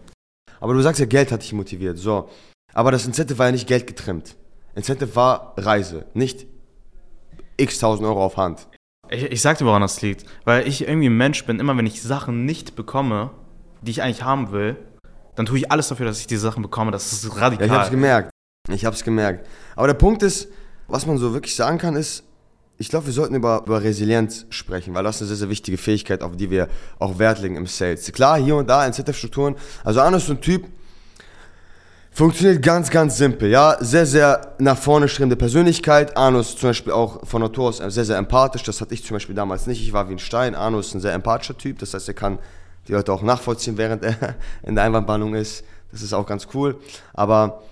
Aber 0.59 0.73
du 0.73 0.81
sagst 0.81 0.99
ja, 0.99 1.05
Geld 1.05 1.31
hat 1.31 1.43
dich 1.43 1.53
motiviert, 1.53 1.97
so. 1.97 2.29
Aber 2.73 2.91
das 2.91 3.05
Incentive 3.05 3.37
war 3.37 3.45
ja 3.45 3.51
nicht 3.53 3.67
Geld 3.67 3.87
getrimmt. 3.87 4.35
Incentive 4.75 5.15
war 5.15 5.53
Reise, 5.57 6.05
nicht 6.13 6.47
x 7.57 7.79
tausend 7.79 8.07
Euro 8.07 8.23
auf 8.23 8.37
Hand. 8.37 8.67
Ich, 9.09 9.23
ich 9.23 9.41
sag 9.41 9.57
dir, 9.57 9.65
woran 9.65 9.81
das 9.81 10.01
liegt. 10.01 10.25
Weil 10.45 10.67
ich 10.67 10.87
irgendwie 10.87 11.07
ein 11.07 11.17
Mensch 11.17 11.45
bin, 11.45 11.59
immer 11.59 11.77
wenn 11.77 11.85
ich 11.85 12.01
Sachen 12.01 12.45
nicht 12.45 12.75
bekomme, 12.75 13.31
die 13.81 13.91
ich 13.91 14.01
eigentlich 14.01 14.23
haben 14.23 14.51
will, 14.51 14.77
dann 15.35 15.45
tue 15.45 15.57
ich 15.57 15.71
alles 15.71 15.87
dafür, 15.87 16.05
dass 16.05 16.19
ich 16.19 16.27
diese 16.27 16.41
Sachen 16.41 16.61
bekomme. 16.61 16.91
Das 16.91 17.11
ist 17.11 17.39
radikal. 17.39 17.67
Ja, 17.67 17.73
ich 17.73 17.79
hab's 17.79 17.91
gemerkt. 17.91 18.29
Ich 18.69 18.85
hab's 18.85 19.03
gemerkt. 19.03 19.47
Aber 19.75 19.87
der 19.87 19.93
Punkt 19.95 20.23
ist, 20.23 20.47
was 20.87 21.05
man 21.05 21.17
so 21.17 21.33
wirklich 21.33 21.55
sagen 21.55 21.77
kann, 21.77 21.95
ist, 21.95 22.23
ich 22.77 22.89
glaube, 22.89 23.05
wir 23.05 23.13
sollten 23.13 23.35
über, 23.35 23.63
über 23.65 23.83
Resilienz 23.83 24.45
sprechen, 24.49 24.93
weil 24.93 25.03
das 25.03 25.21
eine 25.21 25.27
sehr, 25.27 25.37
sehr 25.37 25.49
wichtige 25.49 25.77
Fähigkeit, 25.77 26.23
auf 26.23 26.35
die 26.35 26.49
wir 26.49 26.67
auch 26.99 27.19
Wert 27.19 27.39
legen 27.39 27.55
im 27.55 27.67
Sales. 27.67 28.11
Klar, 28.11 28.39
hier 28.39 28.55
und 28.55 28.67
da 28.67 28.85
Incentive-Strukturen. 28.85 29.55
Also 29.83 30.01
Arno 30.01 30.17
ist 30.17 30.27
so 30.27 30.33
ein 30.33 30.41
Typ, 30.41 30.65
Funktioniert 32.15 32.61
ganz, 32.61 32.91
ganz 32.91 33.17
simpel, 33.17 33.49
ja. 33.49 33.75
Sehr, 33.79 34.05
sehr 34.05 34.53
nach 34.59 34.77
vorne 34.77 35.07
strebende 35.07 35.35
Persönlichkeit. 35.35 36.15
Arno 36.15 36.41
ist 36.41 36.59
zum 36.59 36.69
Beispiel 36.69 36.93
auch 36.93 37.25
von 37.25 37.41
Natur 37.41 37.69
aus 37.69 37.77
sehr, 37.77 38.05
sehr 38.05 38.17
empathisch. 38.17 38.61
Das 38.61 38.81
hatte 38.81 38.93
ich 38.93 39.03
zum 39.03 39.15
Beispiel 39.15 39.33
damals 39.33 39.65
nicht. 39.65 39.81
Ich 39.81 39.93
war 39.93 40.07
wie 40.09 40.13
ein 40.13 40.19
Stein. 40.19 40.53
Arno 40.53 40.79
ist 40.79 40.93
ein 40.93 41.01
sehr 41.01 41.13
empathischer 41.13 41.57
Typ. 41.57 41.79
Das 41.79 41.95
heißt, 41.95 42.07
er 42.07 42.13
kann 42.13 42.37
die 42.87 42.91
Leute 42.91 43.11
auch 43.11 43.23
nachvollziehen, 43.23 43.79
während 43.79 44.03
er 44.03 44.35
in 44.61 44.75
der 44.75 44.83
Einwandbannung 44.83 45.33
ist. 45.33 45.63
Das 45.91 46.03
ist 46.03 46.13
auch 46.13 46.27
ganz 46.27 46.47
cool. 46.53 46.79
Aber 47.15 47.63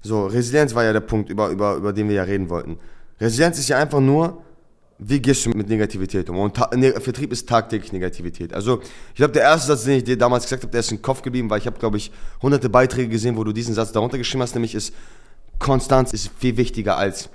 so, 0.00 0.26
Resilienz 0.26 0.76
war 0.76 0.84
ja 0.84 0.92
der 0.92 1.00
Punkt, 1.00 1.28
über, 1.28 1.48
über, 1.48 1.74
über 1.74 1.92
den 1.92 2.08
wir 2.08 2.14
ja 2.14 2.22
reden 2.22 2.48
wollten. 2.50 2.78
Resilienz 3.20 3.58
ist 3.58 3.68
ja 3.68 3.78
einfach 3.78 4.00
nur, 4.00 4.44
wie 4.98 5.20
gehst 5.20 5.46
du 5.46 5.50
mit 5.50 5.68
Negativität 5.68 6.28
um? 6.28 6.38
Und 6.38 6.58
ne 6.74 6.92
Vertrieb 7.00 7.32
ist 7.32 7.48
tagtäglich 7.48 7.92
Negativität. 7.92 8.52
Also 8.52 8.80
ich 9.10 9.16
glaube, 9.16 9.32
der 9.32 9.42
erste 9.42 9.68
Satz, 9.68 9.84
den 9.84 9.98
ich 9.98 10.04
dir 10.04 10.18
damals 10.18 10.44
gesagt 10.44 10.62
habe, 10.62 10.72
der 10.72 10.80
ist 10.80 10.90
im 10.90 11.00
Kopf 11.00 11.22
geblieben, 11.22 11.48
weil 11.50 11.60
ich 11.60 11.66
habe, 11.66 11.78
glaube 11.78 11.96
ich, 11.96 12.10
hunderte 12.42 12.68
Beiträge 12.68 13.08
gesehen, 13.08 13.36
wo 13.36 13.44
du 13.44 13.52
diesen 13.52 13.74
Satz 13.74 13.92
darunter 13.92 14.18
geschrieben 14.18 14.42
hast, 14.42 14.54
nämlich 14.54 14.74
ist, 14.74 14.92
Konstanz 15.60 16.12
ist 16.12 16.30
viel 16.38 16.56
wichtiger 16.56 16.96
als 16.96 17.30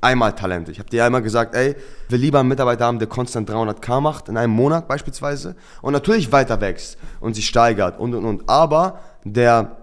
einmal 0.00 0.34
Talente. 0.34 0.70
Ich 0.70 0.78
habe 0.78 0.88
dir 0.90 1.04
einmal 1.04 1.22
gesagt, 1.22 1.54
ey, 1.56 1.74
wir 2.08 2.18
lieber 2.18 2.38
einen 2.38 2.48
Mitarbeiter 2.48 2.84
haben, 2.86 3.00
der 3.00 3.08
konstant 3.08 3.50
300k 3.50 4.00
macht, 4.00 4.28
in 4.28 4.36
einem 4.36 4.52
Monat 4.52 4.86
beispielsweise, 4.86 5.56
und 5.82 5.92
natürlich 5.92 6.30
weiter 6.30 6.60
wächst 6.60 6.98
und 7.20 7.34
sich 7.34 7.48
steigert 7.48 7.98
und, 7.98 8.14
und, 8.14 8.24
und. 8.24 8.48
Aber 8.48 9.00
der 9.24 9.76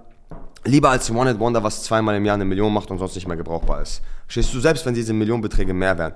lieber 0.63 0.89
als 0.89 1.11
One-Hit-Wonder, 1.11 1.63
was 1.63 1.83
zweimal 1.83 2.15
im 2.15 2.25
Jahr 2.25 2.35
eine 2.35 2.45
Million 2.45 2.73
macht 2.73 2.89
und 2.91 2.97
sonst 2.97 3.15
nicht 3.15 3.27
mehr 3.27 3.37
gebrauchbar 3.37 3.81
ist. 3.81 4.01
Stehst 4.27 4.53
du 4.53 4.59
selbst, 4.59 4.85
wenn 4.85 4.93
diese 4.93 5.13
Millionenbeträge 5.13 5.73
mehr 5.73 5.97
wären. 5.97 6.13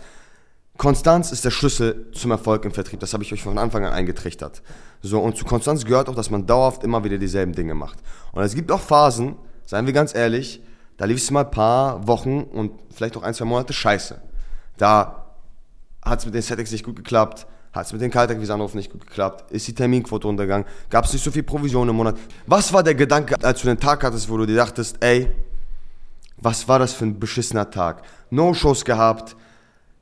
Konstanz 0.79 1.33
ist 1.33 1.43
der 1.43 1.51
Schlüssel 1.51 2.07
zum 2.13 2.31
Erfolg 2.31 2.63
im 2.63 2.71
Vertrieb. 2.71 3.01
Das 3.01 3.11
habe 3.11 3.21
ich 3.21 3.33
euch 3.33 3.43
von 3.43 3.57
Anfang 3.57 3.85
an 3.85 3.91
eingetrichtert. 3.91 4.61
So, 5.01 5.19
und 5.19 5.35
zu 5.35 5.43
Konstanz 5.43 5.83
gehört 5.83 6.07
auch, 6.07 6.15
dass 6.15 6.29
man 6.29 6.47
dauerhaft 6.47 6.85
immer 6.85 7.03
wieder 7.03 7.17
dieselben 7.17 7.51
Dinge 7.51 7.75
macht. 7.75 7.99
Und 8.31 8.43
es 8.43 8.55
gibt 8.55 8.71
auch 8.71 8.79
Phasen, 8.79 9.35
seien 9.65 9.85
wir 9.85 9.91
ganz 9.91 10.15
ehrlich, 10.15 10.61
da 10.95 11.03
lief 11.03 11.17
es 11.17 11.31
mal 11.31 11.43
ein 11.43 11.51
paar 11.51 12.07
Wochen 12.07 12.43
und 12.43 12.71
vielleicht 12.95 13.17
auch 13.17 13.23
ein, 13.23 13.33
zwei 13.33 13.43
Monate 13.43 13.73
scheiße. 13.73 14.21
Da 14.77 15.25
hat 16.01 16.19
es 16.19 16.25
mit 16.25 16.33
den 16.33 16.41
Settings 16.41 16.71
nicht 16.71 16.85
gut 16.85 16.95
geklappt, 16.95 17.45
hat 17.73 17.85
es 17.85 17.91
mit 17.91 18.01
den 18.01 18.09
Kaltakquise-Anrufen 18.09 18.77
nicht 18.77 18.93
gut 18.93 19.05
geklappt, 19.05 19.51
ist 19.51 19.67
die 19.67 19.75
Terminquote 19.75 20.29
untergegangen, 20.29 20.65
gab 20.89 21.03
es 21.03 21.11
nicht 21.11 21.25
so 21.25 21.31
viel 21.31 21.43
Provision 21.43 21.89
im 21.89 21.97
Monat. 21.97 22.15
Was 22.47 22.71
war 22.71 22.83
der 22.83 22.95
Gedanke, 22.95 23.35
als 23.43 23.59
du 23.59 23.67
den 23.67 23.81
Tag 23.81 24.01
hattest, 24.05 24.29
wo 24.29 24.37
du 24.37 24.45
dir 24.45 24.55
dachtest, 24.55 24.95
ey, 25.01 25.29
was 26.37 26.69
war 26.69 26.79
das 26.79 26.93
für 26.93 27.03
ein 27.03 27.19
beschissener 27.19 27.69
Tag? 27.69 28.03
No-Shows 28.29 28.85
gehabt, 28.85 29.35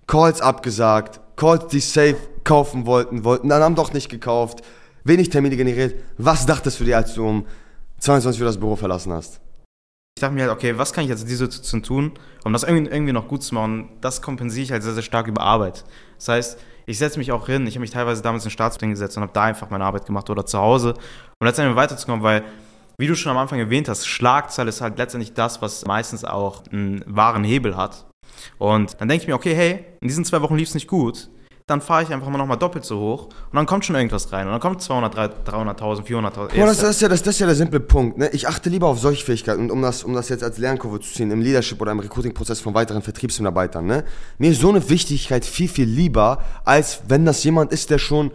Calls 0.07 0.41
abgesagt, 0.41 1.19
Calls, 1.35 1.67
die 1.67 1.81
safe 1.81 2.17
kaufen 2.43 2.85
wollten, 2.85 3.23
wollten, 3.25 3.49
dann 3.49 3.61
haben 3.61 3.75
doch 3.75 3.93
nicht 3.93 4.09
gekauft, 4.09 4.61
wenig 5.03 5.29
Termine 5.29 5.57
generiert. 5.57 5.95
Was 6.17 6.45
dachtest 6.45 6.79
du 6.79 6.85
dir, 6.85 6.97
als 6.97 7.13
du 7.13 7.27
um 7.27 7.45
22 7.99 8.41
Uhr 8.41 8.47
das 8.47 8.57
Büro 8.57 8.75
verlassen 8.75 9.11
hast? 9.11 9.41
Ich 10.17 10.21
dachte 10.21 10.33
mir 10.33 10.43
halt, 10.43 10.51
okay, 10.51 10.77
was 10.77 10.93
kann 10.93 11.03
ich 11.03 11.09
jetzt 11.09 11.21
in 11.21 11.27
dieser 11.27 11.45
Situation 11.45 11.83
tun, 11.83 12.11
um 12.43 12.53
das 12.53 12.63
irgendwie, 12.63 13.11
noch 13.11 13.27
gut 13.27 13.43
zu 13.43 13.53
machen? 13.53 13.89
Das 14.01 14.21
kompensiere 14.21 14.63
ich 14.63 14.71
halt 14.71 14.81
sehr, 14.81 14.93
sehr 14.93 15.03
stark 15.03 15.27
über 15.27 15.41
Arbeit. 15.41 15.83
Das 16.17 16.29
heißt, 16.29 16.59
ich 16.87 16.97
setze 16.97 17.19
mich 17.19 17.31
auch 17.31 17.45
hin, 17.45 17.67
ich 17.67 17.75
habe 17.75 17.81
mich 17.81 17.91
teilweise 17.91 18.23
damals 18.23 18.45
in 18.45 18.49
Staatsding 18.49 18.89
gesetzt 18.89 19.17
und 19.17 19.23
habe 19.23 19.33
da 19.33 19.43
einfach 19.43 19.69
meine 19.69 19.83
Arbeit 19.83 20.05
gemacht 20.05 20.29
oder 20.29 20.45
zu 20.45 20.57
Hause, 20.57 20.93
um 21.39 21.45
letztendlich 21.45 21.75
weiterzukommen, 21.75 22.23
weil, 22.23 22.43
wie 22.97 23.07
du 23.07 23.15
schon 23.15 23.31
am 23.31 23.37
Anfang 23.37 23.59
erwähnt 23.59 23.89
hast, 23.89 24.07
Schlagzahl 24.07 24.67
ist 24.69 24.81
halt 24.81 24.97
letztendlich 24.97 25.33
das, 25.33 25.61
was 25.61 25.85
meistens 25.85 26.23
auch 26.23 26.63
einen 26.71 27.03
wahren 27.05 27.43
Hebel 27.43 27.75
hat. 27.77 28.07
Und 28.57 28.99
dann 28.99 29.07
denke 29.07 29.23
ich 29.23 29.27
mir, 29.27 29.35
okay, 29.35 29.55
hey, 29.55 29.85
in 30.01 30.07
diesen 30.07 30.25
zwei 30.25 30.41
Wochen 30.41 30.55
lief 30.55 30.69
es 30.69 30.73
nicht 30.73 30.87
gut. 30.87 31.29
Dann 31.67 31.81
fahre 31.81 32.03
ich 32.03 32.13
einfach 32.13 32.29
mal 32.29 32.37
nochmal 32.37 32.57
doppelt 32.57 32.85
so 32.85 32.97
hoch 32.97 33.25
und 33.25 33.55
dann 33.55 33.65
kommt 33.65 33.83
schon 33.83 33.97
irgendwas 33.97 34.31
rein. 34.31 34.45
Und 34.45 34.53
dann 34.53 34.61
kommt 34.61 34.81
200, 34.81 35.13
300.000, 35.45 36.05
400.000. 36.05 36.55
Ja, 36.55 36.65
das, 36.65 36.79
das, 36.79 36.91
ist 36.91 37.01
ja, 37.01 37.09
das, 37.09 37.21
das 37.21 37.35
ist 37.35 37.39
ja 37.39 37.45
der 37.45 37.55
simple 37.55 37.81
Punkt. 37.81 38.17
Ne? 38.17 38.29
Ich 38.31 38.47
achte 38.47 38.69
lieber 38.69 38.87
auf 38.87 38.99
solche 38.99 39.25
Fähigkeiten. 39.25 39.63
Und 39.63 39.71
um 39.71 39.81
das, 39.81 40.05
um 40.05 40.13
das 40.13 40.29
jetzt 40.29 40.45
als 40.45 40.59
Lernkurve 40.59 41.01
zu 41.01 41.13
ziehen, 41.13 41.29
im 41.29 41.41
Leadership 41.41 41.81
oder 41.81 41.91
im 41.91 41.99
Recruiting-Prozess 41.99 42.61
von 42.61 42.73
weiteren 42.73 43.01
Vertriebsmitarbeitern. 43.01 43.85
Ne? 43.85 44.05
Mir 44.37 44.51
ist 44.51 44.61
so 44.61 44.69
eine 44.69 44.89
Wichtigkeit 44.89 45.43
viel, 45.43 45.67
viel 45.67 45.89
lieber, 45.89 46.41
als 46.63 47.01
wenn 47.09 47.25
das 47.25 47.43
jemand 47.43 47.73
ist, 47.73 47.89
der 47.89 47.97
schon 47.97 48.31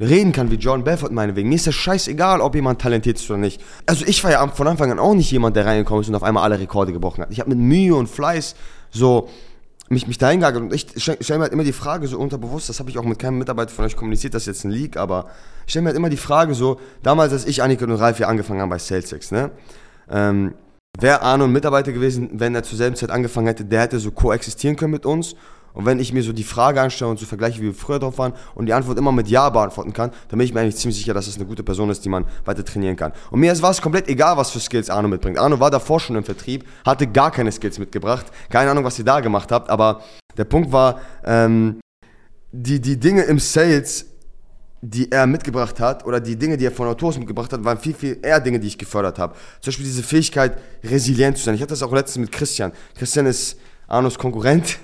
reden 0.00 0.32
kann 0.32 0.50
wie 0.50 0.56
John 0.56 0.84
Belfort 0.84 1.12
meinetwegen. 1.12 1.48
Mir 1.48 1.54
ist 1.54 1.66
das 1.66 1.74
scheißegal, 1.74 2.40
ob 2.40 2.54
jemand 2.54 2.80
talentiert 2.80 3.18
ist 3.18 3.30
oder 3.30 3.38
nicht. 3.38 3.62
Also 3.86 4.04
ich 4.06 4.22
war 4.24 4.32
ja 4.32 4.46
von 4.48 4.66
Anfang 4.66 4.90
an 4.90 4.98
auch 4.98 5.14
nicht 5.14 5.30
jemand, 5.30 5.56
der 5.56 5.66
reingekommen 5.66 6.02
ist 6.02 6.08
und 6.08 6.14
auf 6.14 6.22
einmal 6.22 6.42
alle 6.42 6.58
Rekorde 6.58 6.92
gebrochen 6.92 7.22
hat. 7.22 7.30
Ich 7.30 7.40
habe 7.40 7.50
mit 7.50 7.58
Mühe 7.58 7.94
und 7.94 8.08
Fleiß 8.08 8.54
so 8.92 9.28
mich, 9.88 10.06
mich 10.06 10.18
dahin 10.18 10.40
gegangen. 10.40 10.64
Und 10.64 10.74
ich 10.74 10.86
stelle 11.02 11.18
mir 11.38 11.44
halt 11.44 11.52
immer 11.52 11.64
die 11.64 11.72
Frage 11.72 12.06
so 12.06 12.18
unterbewusst, 12.18 12.68
das 12.68 12.78
habe 12.80 12.90
ich 12.90 12.98
auch 12.98 13.04
mit 13.04 13.18
keinem 13.18 13.38
Mitarbeiter 13.38 13.70
von 13.70 13.84
euch 13.84 13.96
kommuniziert, 13.96 14.34
das 14.34 14.42
ist 14.42 14.46
jetzt 14.46 14.64
ein 14.64 14.70
Leak, 14.70 14.96
aber 14.96 15.26
ich 15.66 15.72
stelle 15.72 15.84
mir 15.84 15.88
halt 15.88 15.96
immer 15.96 16.10
die 16.10 16.16
Frage 16.16 16.54
so, 16.54 16.80
damals 17.02 17.32
als 17.32 17.46
ich, 17.46 17.62
Annika 17.62 17.84
und 17.84 17.92
Ralf 17.92 18.16
hier 18.16 18.28
angefangen 18.28 18.60
haben 18.60 18.70
bei 18.70 18.78
SalesX, 18.78 19.30
ne, 19.30 19.50
ähm, 20.10 20.54
wäre 20.98 21.22
Arno 21.22 21.44
ein 21.44 21.52
Mitarbeiter 21.52 21.92
gewesen, 21.92 22.30
wenn 22.34 22.54
er 22.54 22.62
zur 22.62 22.78
selben 22.78 22.96
Zeit 22.96 23.10
angefangen 23.10 23.46
hätte, 23.46 23.64
der 23.64 23.82
hätte 23.82 23.98
so 23.98 24.10
koexistieren 24.10 24.76
können 24.76 24.92
mit 24.92 25.06
uns 25.06 25.34
und 25.74 25.86
wenn 25.86 25.98
ich 26.00 26.12
mir 26.12 26.22
so 26.22 26.32
die 26.32 26.44
Frage 26.44 26.80
anstelle 26.80 27.10
und 27.10 27.18
so 27.18 27.26
vergleiche, 27.26 27.60
wie 27.60 27.66
wir 27.66 27.74
früher 27.74 27.98
drauf 27.98 28.18
waren 28.18 28.34
und 28.54 28.66
die 28.66 28.72
Antwort 28.72 28.98
immer 28.98 29.12
mit 29.12 29.28
Ja 29.28 29.48
beantworten 29.50 29.92
kann, 29.92 30.10
dann 30.28 30.38
bin 30.38 30.46
ich 30.46 30.52
mir 30.52 30.60
eigentlich 30.60 30.76
ziemlich 30.76 30.98
sicher, 30.98 31.14
dass 31.14 31.26
das 31.26 31.36
eine 31.36 31.46
gute 31.46 31.62
Person 31.62 31.90
ist, 31.90 32.04
die 32.04 32.08
man 32.08 32.26
weiter 32.44 32.64
trainieren 32.64 32.96
kann. 32.96 33.12
Und 33.30 33.40
mir 33.40 33.62
war 33.62 33.70
es 33.70 33.80
komplett 33.80 34.08
egal, 34.08 34.36
was 34.36 34.50
für 34.50 34.60
Skills 34.60 34.90
Arno 34.90 35.08
mitbringt. 35.08 35.38
Arno 35.38 35.58
war 35.60 35.70
davor 35.70 36.00
schon 36.00 36.16
im 36.16 36.24
Vertrieb, 36.24 36.64
hatte 36.84 37.06
gar 37.06 37.30
keine 37.30 37.52
Skills 37.52 37.78
mitgebracht. 37.78 38.26
Keine 38.50 38.70
Ahnung, 38.70 38.84
was 38.84 38.98
ihr 38.98 39.04
da 39.04 39.20
gemacht 39.20 39.50
habt, 39.52 39.70
aber 39.70 40.02
Der 40.36 40.44
Punkt 40.44 40.72
war, 40.72 41.00
ähm, 41.24 41.80
die, 42.52 42.80
die 42.80 42.98
Dinge 42.98 43.22
im 43.22 43.38
Sales, 43.38 44.06
die 44.80 45.10
er 45.12 45.26
mitgebracht 45.26 45.78
hat, 45.78 46.04
oder 46.06 46.20
die 46.20 46.36
Dinge, 46.36 46.56
die 46.56 46.66
er 46.66 46.72
von 46.72 46.88
Autors 46.88 47.18
mitgebracht 47.18 47.52
hat, 47.52 47.64
waren 47.64 47.78
viel, 47.78 47.94
viel 47.94 48.18
eher 48.22 48.40
Dinge, 48.40 48.58
die 48.58 48.66
ich 48.66 48.78
gefördert 48.78 49.18
habe. 49.18 49.34
Zum 49.60 49.70
Beispiel 49.70 49.86
diese 49.86 50.02
Fähigkeit, 50.02 50.58
resilient 50.82 51.38
zu 51.38 51.44
sein. 51.44 51.54
Ich 51.54 51.60
hatte 51.60 51.70
das 51.70 51.82
auch 51.82 51.92
letztens 51.92 52.26
mit 52.26 52.32
Christian. 52.32 52.72
Christian 52.96 53.26
ist 53.26 53.58
Arnos 53.86 54.18
Konkurrent, 54.18 54.78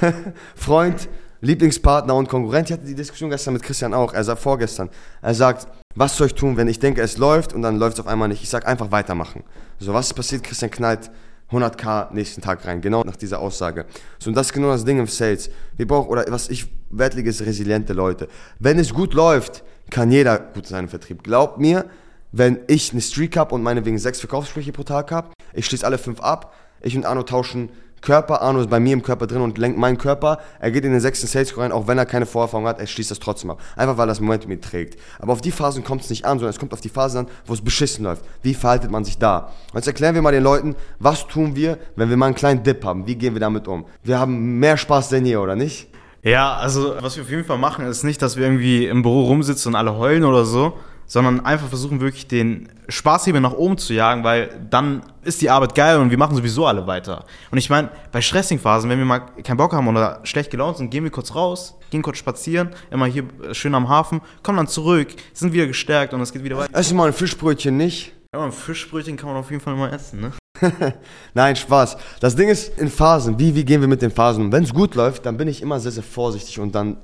Freund, 0.54 1.08
Lieblingspartner 1.40 2.14
und 2.14 2.28
Konkurrent. 2.28 2.68
Ich 2.68 2.72
hatte 2.72 2.86
die 2.86 2.94
Diskussion 2.94 3.30
gestern 3.30 3.54
mit 3.54 3.62
Christian 3.62 3.94
auch, 3.94 4.12
er 4.12 4.24
sagt 4.24 4.40
vorgestern. 4.40 4.90
Er 5.22 5.34
sagt, 5.34 5.68
was 5.94 6.16
soll 6.16 6.28
ich 6.28 6.34
tun, 6.34 6.56
wenn 6.56 6.68
ich 6.68 6.78
denke, 6.78 7.00
es 7.00 7.16
läuft 7.16 7.52
und 7.52 7.62
dann 7.62 7.76
läuft 7.76 7.94
es 7.94 8.00
auf 8.00 8.06
einmal 8.06 8.28
nicht? 8.28 8.42
Ich 8.42 8.48
sage 8.48 8.66
einfach 8.66 8.90
weitermachen. 8.90 9.44
So, 9.78 9.94
was 9.94 10.08
ist 10.08 10.14
passiert? 10.14 10.42
Christian 10.42 10.70
knallt 10.70 11.10
100k 11.50 12.12
nächsten 12.12 12.42
Tag 12.42 12.66
rein, 12.66 12.80
genau 12.80 13.02
nach 13.04 13.16
dieser 13.16 13.40
Aussage. 13.40 13.86
So, 14.18 14.30
und 14.30 14.36
das 14.36 14.48
ist 14.48 14.52
genau 14.52 14.68
das 14.68 14.84
Ding 14.84 14.98
im 14.98 15.06
Sales. 15.06 15.50
Wir 15.76 15.86
brauchen, 15.86 16.08
oder 16.08 16.24
was 16.28 16.48
ich 16.50 16.66
Wert 16.90 17.14
lege, 17.14 17.30
ist 17.30 17.40
resiliente 17.40 17.92
Leute. 17.92 18.28
Wenn 18.58 18.78
es 18.78 18.92
gut 18.92 19.14
läuft, 19.14 19.64
kann 19.90 20.10
jeder 20.10 20.38
gut 20.38 20.66
sein 20.66 20.84
im 20.84 20.90
Vertrieb. 20.90 21.22
Glaubt 21.22 21.58
mir, 21.58 21.86
wenn 22.32 22.58
ich 22.66 22.92
eine 22.92 23.00
Streak 23.00 23.36
habe 23.36 23.54
und 23.54 23.62
meinetwegen 23.62 23.98
sechs 23.98 24.20
Verkaufsgespräche 24.20 24.72
pro 24.72 24.82
Tag 24.82 25.10
habe, 25.10 25.30
ich 25.54 25.66
schließe 25.66 25.86
alle 25.86 25.96
fünf 25.96 26.20
ab, 26.20 26.54
ich 26.82 26.96
und 26.96 27.06
Arno 27.06 27.22
tauschen 27.22 27.70
Körper, 28.00 28.42
Arno 28.42 28.60
ist 28.60 28.70
bei 28.70 28.80
mir 28.80 28.92
im 28.92 29.02
Körper 29.02 29.26
drin 29.26 29.40
und 29.40 29.58
lenkt 29.58 29.78
meinen 29.78 29.98
Körper. 29.98 30.38
Er 30.60 30.70
geht 30.70 30.84
in 30.84 30.92
den 30.92 31.00
sechsten 31.00 31.26
Sales 31.26 31.56
rein, 31.56 31.72
auch 31.72 31.86
wenn 31.86 31.98
er 31.98 32.06
keine 32.06 32.26
Vorerfahrung 32.26 32.66
hat, 32.66 32.78
er 32.78 32.86
schließt 32.86 33.10
das 33.10 33.18
trotzdem 33.18 33.50
ab. 33.50 33.60
Einfach 33.76 33.96
weil 33.98 34.06
das 34.06 34.20
Momentum 34.20 34.50
ihn 34.50 34.60
trägt. 34.60 34.98
Aber 35.18 35.32
auf 35.32 35.40
die 35.40 35.50
Phasen 35.50 35.84
kommt 35.84 36.02
es 36.02 36.10
nicht 36.10 36.24
an, 36.24 36.38
sondern 36.38 36.50
es 36.50 36.58
kommt 36.58 36.72
auf 36.72 36.80
die 36.80 36.88
Phasen 36.88 37.20
an, 37.20 37.26
wo 37.46 37.54
es 37.54 37.60
beschissen 37.60 38.04
läuft. 38.04 38.24
Wie 38.42 38.54
verhaltet 38.54 38.90
man 38.90 39.04
sich 39.04 39.18
da? 39.18 39.50
Und 39.72 39.76
jetzt 39.76 39.86
erklären 39.86 40.14
wir 40.14 40.22
mal 40.22 40.32
den 40.32 40.42
Leuten, 40.44 40.76
was 40.98 41.26
tun 41.26 41.56
wir, 41.56 41.78
wenn 41.96 42.10
wir 42.10 42.16
mal 42.16 42.26
einen 42.26 42.34
kleinen 42.34 42.62
Dip 42.62 42.84
haben? 42.84 43.06
Wie 43.06 43.16
gehen 43.16 43.34
wir 43.34 43.40
damit 43.40 43.68
um? 43.68 43.84
Wir 44.02 44.18
haben 44.18 44.58
mehr 44.58 44.76
Spaß 44.76 45.08
denn 45.08 45.26
je, 45.26 45.36
oder 45.36 45.56
nicht? 45.56 45.88
Ja, 46.22 46.56
also 46.56 46.94
was 47.00 47.16
wir 47.16 47.22
auf 47.22 47.30
jeden 47.30 47.44
Fall 47.44 47.58
machen, 47.58 47.86
ist 47.86 48.02
nicht, 48.02 48.20
dass 48.22 48.36
wir 48.36 48.44
irgendwie 48.44 48.86
im 48.86 49.02
Büro 49.02 49.24
rumsitzen 49.26 49.72
und 49.72 49.76
alle 49.76 49.96
heulen 49.96 50.24
oder 50.24 50.44
so, 50.44 50.74
sondern 51.08 51.44
einfach 51.44 51.68
versuchen 51.68 52.00
wirklich 52.00 52.28
den 52.28 52.68
Spaßhebel 52.88 53.40
nach 53.40 53.54
oben 53.54 53.78
zu 53.78 53.92
jagen, 53.94 54.22
weil 54.22 54.50
dann 54.70 55.02
ist 55.24 55.40
die 55.40 55.50
Arbeit 55.50 55.74
geil 55.74 55.98
und 55.98 56.10
wir 56.10 56.18
machen 56.18 56.36
sowieso 56.36 56.66
alle 56.66 56.86
weiter. 56.86 57.24
Und 57.50 57.58
ich 57.58 57.68
meine, 57.68 57.88
bei 58.12 58.20
Stressing-Phasen, 58.20 58.88
wenn 58.88 58.98
wir 58.98 59.06
mal 59.06 59.20
keinen 59.42 59.56
Bock 59.56 59.72
haben 59.72 59.88
oder 59.88 60.20
schlecht 60.22 60.50
gelaunt 60.50 60.76
sind, 60.76 60.90
gehen 60.90 61.02
wir 61.02 61.10
kurz 61.10 61.34
raus, 61.34 61.74
gehen 61.90 62.02
kurz 62.02 62.18
spazieren, 62.18 62.70
immer 62.90 63.06
hier 63.06 63.24
schön 63.52 63.74
am 63.74 63.88
Hafen, 63.88 64.20
kommen 64.42 64.58
dann 64.58 64.68
zurück, 64.68 65.08
sind 65.32 65.52
wieder 65.52 65.66
gestärkt 65.66 66.14
und 66.14 66.20
es 66.20 66.32
geht 66.32 66.44
wieder 66.44 66.58
weiter. 66.58 66.78
Essen 66.78 66.96
mal 66.96 67.08
ein 67.08 67.14
Fischbrötchen 67.14 67.76
nicht. 67.76 68.12
Ja, 68.34 68.44
ein 68.44 68.52
Fischbrötchen 68.52 69.16
kann 69.16 69.30
man 69.30 69.38
auf 69.38 69.50
jeden 69.50 69.62
Fall 69.62 69.74
immer 69.74 69.90
essen, 69.90 70.20
ne? 70.20 70.32
Nein, 71.34 71.56
Spaß. 71.56 71.96
Das 72.20 72.36
Ding 72.36 72.48
ist 72.48 72.78
in 72.78 72.90
Phasen. 72.90 73.38
Wie, 73.38 73.54
wie 73.54 73.64
gehen 73.64 73.80
wir 73.80 73.88
mit 73.88 74.02
den 74.02 74.10
Phasen 74.10 74.44
um? 74.44 74.52
Wenn 74.52 74.64
es 74.64 74.74
gut 74.74 74.94
läuft, 74.94 75.24
dann 75.24 75.36
bin 75.36 75.48
ich 75.48 75.62
immer 75.62 75.80
sehr, 75.80 75.92
sehr 75.92 76.02
vorsichtig 76.02 76.58
und 76.58 76.74
dann 76.74 76.98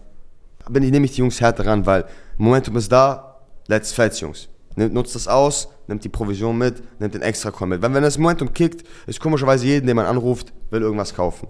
bin 0.68 0.82
ich, 0.82 0.90
nehme 0.90 1.06
ich 1.06 1.12
die 1.12 1.20
Jungs 1.20 1.40
härter 1.40 1.66
ran, 1.66 1.86
weil 1.86 2.04
Momentum 2.36 2.76
ist 2.76 2.90
da, 2.90 3.33
let's 3.66 3.92
fetz, 3.92 4.20
Jungs. 4.20 4.48
Nutzt 4.76 5.14
das 5.14 5.28
aus, 5.28 5.68
nimmt 5.86 6.02
die 6.02 6.08
Provision 6.08 6.58
mit, 6.58 6.82
nimmt 7.00 7.14
den 7.14 7.22
extra 7.22 7.50
Call 7.50 7.68
mit. 7.68 7.82
Wenn, 7.82 7.94
wenn 7.94 8.02
das 8.02 8.18
Momentum 8.18 8.52
kickt, 8.52 8.86
ist 9.06 9.20
komischerweise 9.20 9.66
jeden, 9.66 9.86
den 9.86 9.96
man 9.96 10.06
anruft, 10.06 10.52
will 10.70 10.82
irgendwas 10.82 11.14
kaufen. 11.14 11.48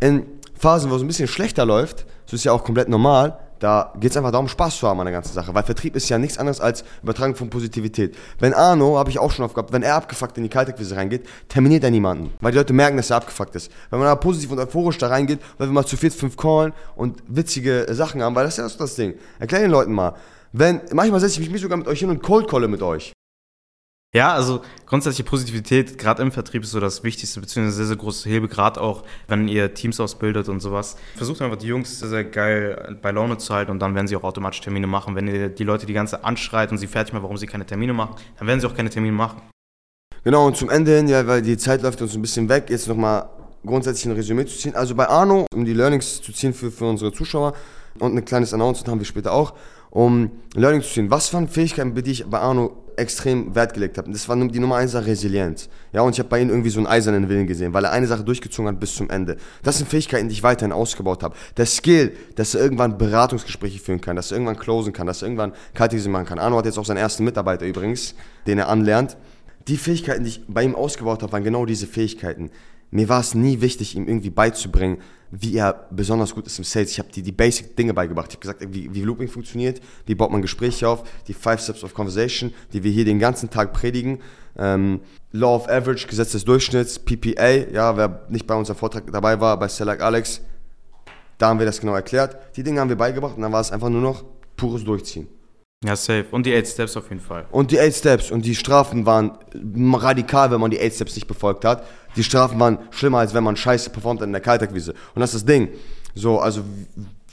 In 0.00 0.26
Phasen, 0.54 0.90
wo 0.90 0.96
es 0.96 1.02
ein 1.02 1.06
bisschen 1.06 1.28
schlechter 1.28 1.66
läuft, 1.66 2.06
so 2.24 2.34
ist 2.34 2.44
ja 2.44 2.52
auch 2.52 2.64
komplett 2.64 2.88
normal, 2.88 3.38
da 3.58 3.92
geht 3.98 4.10
es 4.10 4.16
einfach 4.16 4.32
darum, 4.32 4.48
Spaß 4.48 4.78
zu 4.78 4.86
haben 4.86 5.00
an 5.00 5.06
der 5.06 5.12
ganzen 5.12 5.32
Sache. 5.32 5.54
Weil 5.54 5.62
Vertrieb 5.62 5.96
ist 5.96 6.08
ja 6.08 6.18
nichts 6.18 6.36
anderes 6.36 6.60
als 6.60 6.84
Übertragung 7.02 7.34
von 7.34 7.48
Positivität. 7.48 8.14
Wenn 8.38 8.52
Arno, 8.52 8.98
habe 8.98 9.10
ich 9.10 9.18
auch 9.18 9.30
schon 9.30 9.44
oft 9.44 9.56
wenn 9.72 9.82
er 9.82 9.94
abgefuckt 9.94 10.36
in 10.36 10.42
die 10.42 10.50
Kaltakquise 10.50 10.96
reingeht, 10.96 11.26
terminiert 11.48 11.82
er 11.84 11.90
niemanden. 11.90 12.32
Weil 12.40 12.52
die 12.52 12.58
Leute 12.58 12.74
merken, 12.74 12.98
dass 12.98 13.10
er 13.10 13.16
abgefuckt 13.16 13.54
ist. 13.56 13.70
Wenn 13.90 13.98
man 13.98 14.08
aber 14.08 14.20
positiv 14.20 14.50
und 14.50 14.58
euphorisch 14.58 14.98
da 14.98 15.08
reingeht, 15.08 15.40
weil 15.56 15.68
wir 15.68 15.72
mal 15.72 15.86
zu 15.86 15.96
viert 15.96 16.12
fünf 16.12 16.36
callen 16.36 16.72
und 16.96 17.22
witzige 17.28 17.86
Sachen 17.90 18.22
haben, 18.22 18.34
weil 18.34 18.44
das 18.44 18.58
ist 18.58 18.72
ja 18.72 18.78
das 18.78 18.94
Ding. 18.94 19.14
Erklär 19.38 19.62
den 19.62 19.70
Leuten 19.70 19.92
mal. 19.92 20.14
Wenn, 20.58 20.80
manchmal 20.90 21.20
setze 21.20 21.42
ich 21.42 21.50
mich 21.50 21.60
sogar 21.60 21.76
mit 21.76 21.86
euch 21.86 21.98
hin 21.98 22.08
und 22.08 22.22
cold 22.22 22.48
calle 22.48 22.66
mit 22.66 22.80
euch. 22.80 23.12
Ja, 24.14 24.32
also 24.32 24.62
grundsätzliche 24.86 25.28
Positivität, 25.28 25.98
gerade 25.98 26.22
im 26.22 26.32
Vertrieb, 26.32 26.62
ist 26.62 26.70
so 26.70 26.80
das 26.80 27.04
Wichtigste, 27.04 27.40
beziehungsweise 27.40 27.76
sehr, 27.76 27.86
sehr 27.86 27.96
große 27.96 28.26
Hilfe, 28.26 28.48
gerade 28.48 28.80
auch, 28.80 29.02
wenn 29.28 29.48
ihr 29.48 29.74
Teams 29.74 30.00
ausbildet 30.00 30.48
und 30.48 30.60
sowas. 30.60 30.96
Versucht 31.14 31.42
einfach 31.42 31.58
die 31.58 31.66
Jungs 31.66 31.98
sehr, 31.98 32.08
sehr 32.08 32.24
geil 32.24 32.98
bei 33.02 33.10
Laune 33.10 33.36
zu 33.36 33.52
halten 33.52 33.70
und 33.70 33.80
dann 33.80 33.94
werden 33.94 34.06
sie 34.06 34.16
auch 34.16 34.22
automatisch 34.22 34.62
Termine 34.62 34.86
machen. 34.86 35.14
Wenn 35.14 35.28
ihr 35.28 35.50
die 35.50 35.64
Leute 35.64 35.84
die 35.84 35.92
ganze 35.92 36.24
anschreit 36.24 36.72
und 36.72 36.78
sie 36.78 36.86
fertig 36.86 37.12
macht, 37.12 37.24
warum 37.24 37.36
sie 37.36 37.46
keine 37.46 37.66
Termine 37.66 37.92
machen, 37.92 38.16
dann 38.38 38.48
werden 38.48 38.58
sie 38.58 38.66
auch 38.66 38.74
keine 38.74 38.88
Termine 38.88 39.12
machen. 39.12 39.42
Genau, 40.24 40.46
und 40.46 40.56
zum 40.56 40.70
Ende 40.70 40.96
hin, 40.96 41.08
ja, 41.08 41.26
weil 41.26 41.42
die 41.42 41.58
Zeit 41.58 41.82
läuft 41.82 42.00
uns 42.00 42.14
ein 42.14 42.22
bisschen 42.22 42.48
weg, 42.48 42.70
jetzt 42.70 42.88
nochmal 42.88 43.28
grundsätzlich 43.66 44.06
ein 44.06 44.16
Resümee 44.16 44.46
zu 44.46 44.56
ziehen. 44.56 44.74
Also 44.74 44.94
bei 44.94 45.06
Arno, 45.06 45.44
um 45.52 45.66
die 45.66 45.74
Learnings 45.74 46.22
zu 46.22 46.32
ziehen 46.32 46.54
für, 46.54 46.70
für 46.70 46.86
unsere 46.86 47.12
Zuschauer 47.12 47.52
und 47.98 48.16
ein 48.16 48.24
kleines 48.24 48.54
Announcement 48.54 48.88
haben 48.88 48.98
wir 48.98 49.06
später 49.06 49.32
auch 49.32 49.54
um 49.96 50.30
Learning 50.54 50.82
zu 50.82 50.90
ziehen. 50.90 51.10
Was 51.10 51.32
waren 51.32 51.48
Fähigkeiten, 51.48 51.94
die 51.94 52.10
ich 52.10 52.26
bei 52.26 52.38
Arno 52.38 52.84
extrem 52.96 53.54
Wert 53.54 53.72
gelegt 53.72 53.96
habe? 53.96 54.12
Das 54.12 54.28
war 54.28 54.36
die 54.36 54.60
Nummer 54.60 54.76
eins 54.76 54.94
Resilienz. 54.94 55.70
Ja, 55.90 56.02
und 56.02 56.12
ich 56.12 56.18
habe 56.18 56.28
bei 56.28 56.38
ihm 56.38 56.50
irgendwie 56.50 56.68
so 56.68 56.80
einen 56.80 56.86
eisernen 56.86 57.30
Willen 57.30 57.46
gesehen, 57.46 57.72
weil 57.72 57.84
er 57.84 57.92
eine 57.92 58.06
Sache 58.06 58.22
durchgezogen 58.22 58.68
hat 58.70 58.78
bis 58.78 58.94
zum 58.94 59.08
Ende. 59.08 59.38
Das 59.62 59.78
sind 59.78 59.88
Fähigkeiten, 59.88 60.28
die 60.28 60.34
ich 60.34 60.42
weiterhin 60.42 60.72
ausgebaut 60.72 61.22
habe. 61.22 61.34
Der 61.56 61.64
Skill, 61.64 62.12
dass 62.34 62.54
er 62.54 62.60
irgendwann 62.60 62.98
Beratungsgespräche 62.98 63.78
führen 63.78 64.02
kann, 64.02 64.16
dass 64.16 64.32
er 64.32 64.36
irgendwann 64.36 64.58
closen 64.58 64.92
kann, 64.92 65.06
dass 65.06 65.22
er 65.22 65.28
irgendwann 65.28 65.52
Kaltakquise 65.72 66.10
machen 66.10 66.26
kann. 66.26 66.38
Arno 66.40 66.58
hat 66.58 66.66
jetzt 66.66 66.78
auch 66.78 66.84
seinen 66.84 66.98
ersten 66.98 67.24
Mitarbeiter 67.24 67.64
übrigens, 67.64 68.14
den 68.46 68.58
er 68.58 68.68
anlernt. 68.68 69.16
Die 69.66 69.78
Fähigkeiten, 69.78 70.24
die 70.24 70.28
ich 70.30 70.42
bei 70.46 70.62
ihm 70.62 70.74
ausgebaut 70.74 71.22
habe, 71.22 71.32
waren 71.32 71.42
genau 71.42 71.64
diese 71.64 71.86
Fähigkeiten. 71.86 72.50
Mir 72.90 73.08
war 73.08 73.20
es 73.20 73.34
nie 73.34 73.60
wichtig, 73.60 73.96
ihm 73.96 74.06
irgendwie 74.06 74.30
beizubringen, 74.30 74.98
wie 75.30 75.56
er 75.56 75.86
besonders 75.90 76.34
gut 76.34 76.46
ist 76.46 76.58
im 76.58 76.64
Sales. 76.64 76.90
Ich 76.90 76.98
habe 76.98 77.10
die, 77.12 77.22
die 77.22 77.32
Basic-Dinge 77.32 77.92
beigebracht. 77.94 78.28
Ich 78.28 78.36
habe 78.36 78.40
gesagt, 78.40 78.74
wie, 78.74 78.94
wie 78.94 79.02
Looping 79.02 79.28
funktioniert, 79.28 79.80
wie 80.06 80.14
baut 80.14 80.30
man 80.30 80.40
Gespräche 80.40 80.88
auf, 80.88 81.02
die 81.26 81.34
Five 81.34 81.60
Steps 81.60 81.82
of 81.82 81.94
Conversation, 81.94 82.54
die 82.72 82.84
wir 82.84 82.92
hier 82.92 83.04
den 83.04 83.18
ganzen 83.18 83.50
Tag 83.50 83.72
predigen. 83.72 84.20
Ähm, 84.56 85.00
Law 85.32 85.56
of 85.56 85.68
Average, 85.68 86.06
Gesetz 86.06 86.32
des 86.32 86.44
Durchschnitts, 86.44 86.98
PPA, 87.00 87.50
ja, 87.72 87.96
wer 87.96 88.26
nicht 88.28 88.46
bei 88.46 88.54
unserem 88.54 88.78
Vortrag 88.78 89.10
dabei 89.12 89.38
war, 89.40 89.58
bei 89.58 89.68
Select 89.68 90.00
Alex, 90.00 90.40
da 91.38 91.48
haben 91.48 91.58
wir 91.58 91.66
das 91.66 91.80
genau 91.80 91.94
erklärt. 91.94 92.36
Die 92.56 92.62
Dinge 92.62 92.80
haben 92.80 92.88
wir 92.88 92.96
beigebracht 92.96 93.36
und 93.36 93.42
dann 93.42 93.52
war 93.52 93.60
es 93.60 93.70
einfach 93.70 93.90
nur 93.90 94.00
noch 94.00 94.24
pures 94.56 94.84
Durchziehen. 94.84 95.28
Ja, 95.84 95.94
safe. 95.94 96.26
Und 96.30 96.46
die 96.46 96.56
8 96.56 96.66
Steps 96.66 96.96
auf 96.96 97.08
jeden 97.10 97.20
Fall. 97.20 97.46
Und 97.50 97.70
die 97.70 97.78
8 97.78 97.94
Steps 97.94 98.30
und 98.30 98.44
die 98.44 98.54
Strafen 98.54 99.04
waren 99.04 99.38
radikal, 99.94 100.50
wenn 100.50 100.60
man 100.60 100.70
die 100.70 100.80
8 100.80 100.94
Steps 100.94 101.14
nicht 101.14 101.26
befolgt 101.26 101.64
hat. 101.64 101.84
Die 102.16 102.24
Strafen 102.24 102.58
waren 102.58 102.78
schlimmer, 102.90 103.18
als 103.18 103.34
wenn 103.34 103.44
man 103.44 103.56
scheiße 103.56 103.90
performt 103.90 104.22
in 104.22 104.32
der 104.32 104.40
Kaltakquise. 104.40 104.94
Und 105.14 105.20
das 105.20 105.34
ist 105.34 105.42
das 105.42 105.54
Ding. 105.54 105.68
So, 106.14 106.40
also, 106.40 106.62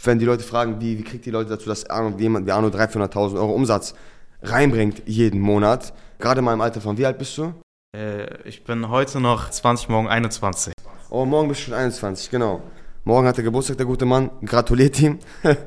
wenn 0.03 0.19
die 0.19 0.25
Leute 0.25 0.43
fragen, 0.43 0.81
wie, 0.81 0.97
wie 0.99 1.03
kriegt 1.03 1.25
die 1.25 1.31
Leute 1.31 1.51
dazu, 1.51 1.69
dass 1.69 1.89
Arno, 1.89 2.17
jemand 2.17 2.45
wie 2.45 2.51
Arno 2.51 2.67
300.000 2.67 3.35
Euro 3.35 3.53
Umsatz 3.53 3.95
reinbringt 4.41 5.03
jeden 5.05 5.39
Monat? 5.39 5.93
Gerade 6.19 6.41
mal 6.41 6.53
im 6.53 6.61
Alter 6.61 6.81
von, 6.81 6.97
wie 6.97 7.05
alt 7.05 7.17
bist 7.17 7.37
du? 7.37 7.53
Äh, 7.95 8.47
ich 8.47 8.65
bin 8.65 8.89
heute 8.89 9.21
noch 9.21 9.49
20, 9.49 9.87
morgen 9.87 10.09
21. 10.09 10.73
Oh, 11.09 11.25
morgen 11.25 11.47
bist 11.47 11.61
du 11.61 11.65
schon 11.65 11.75
21, 11.75 12.29
genau. 12.29 12.61
Morgen 13.05 13.27
hat 13.27 13.37
er 13.37 13.43
Geburtstag, 13.43 13.75
der 13.75 13.85
gute 13.85 14.05
Mann. 14.05 14.31
Gratuliert 14.45 15.01
ihm. 15.01 15.19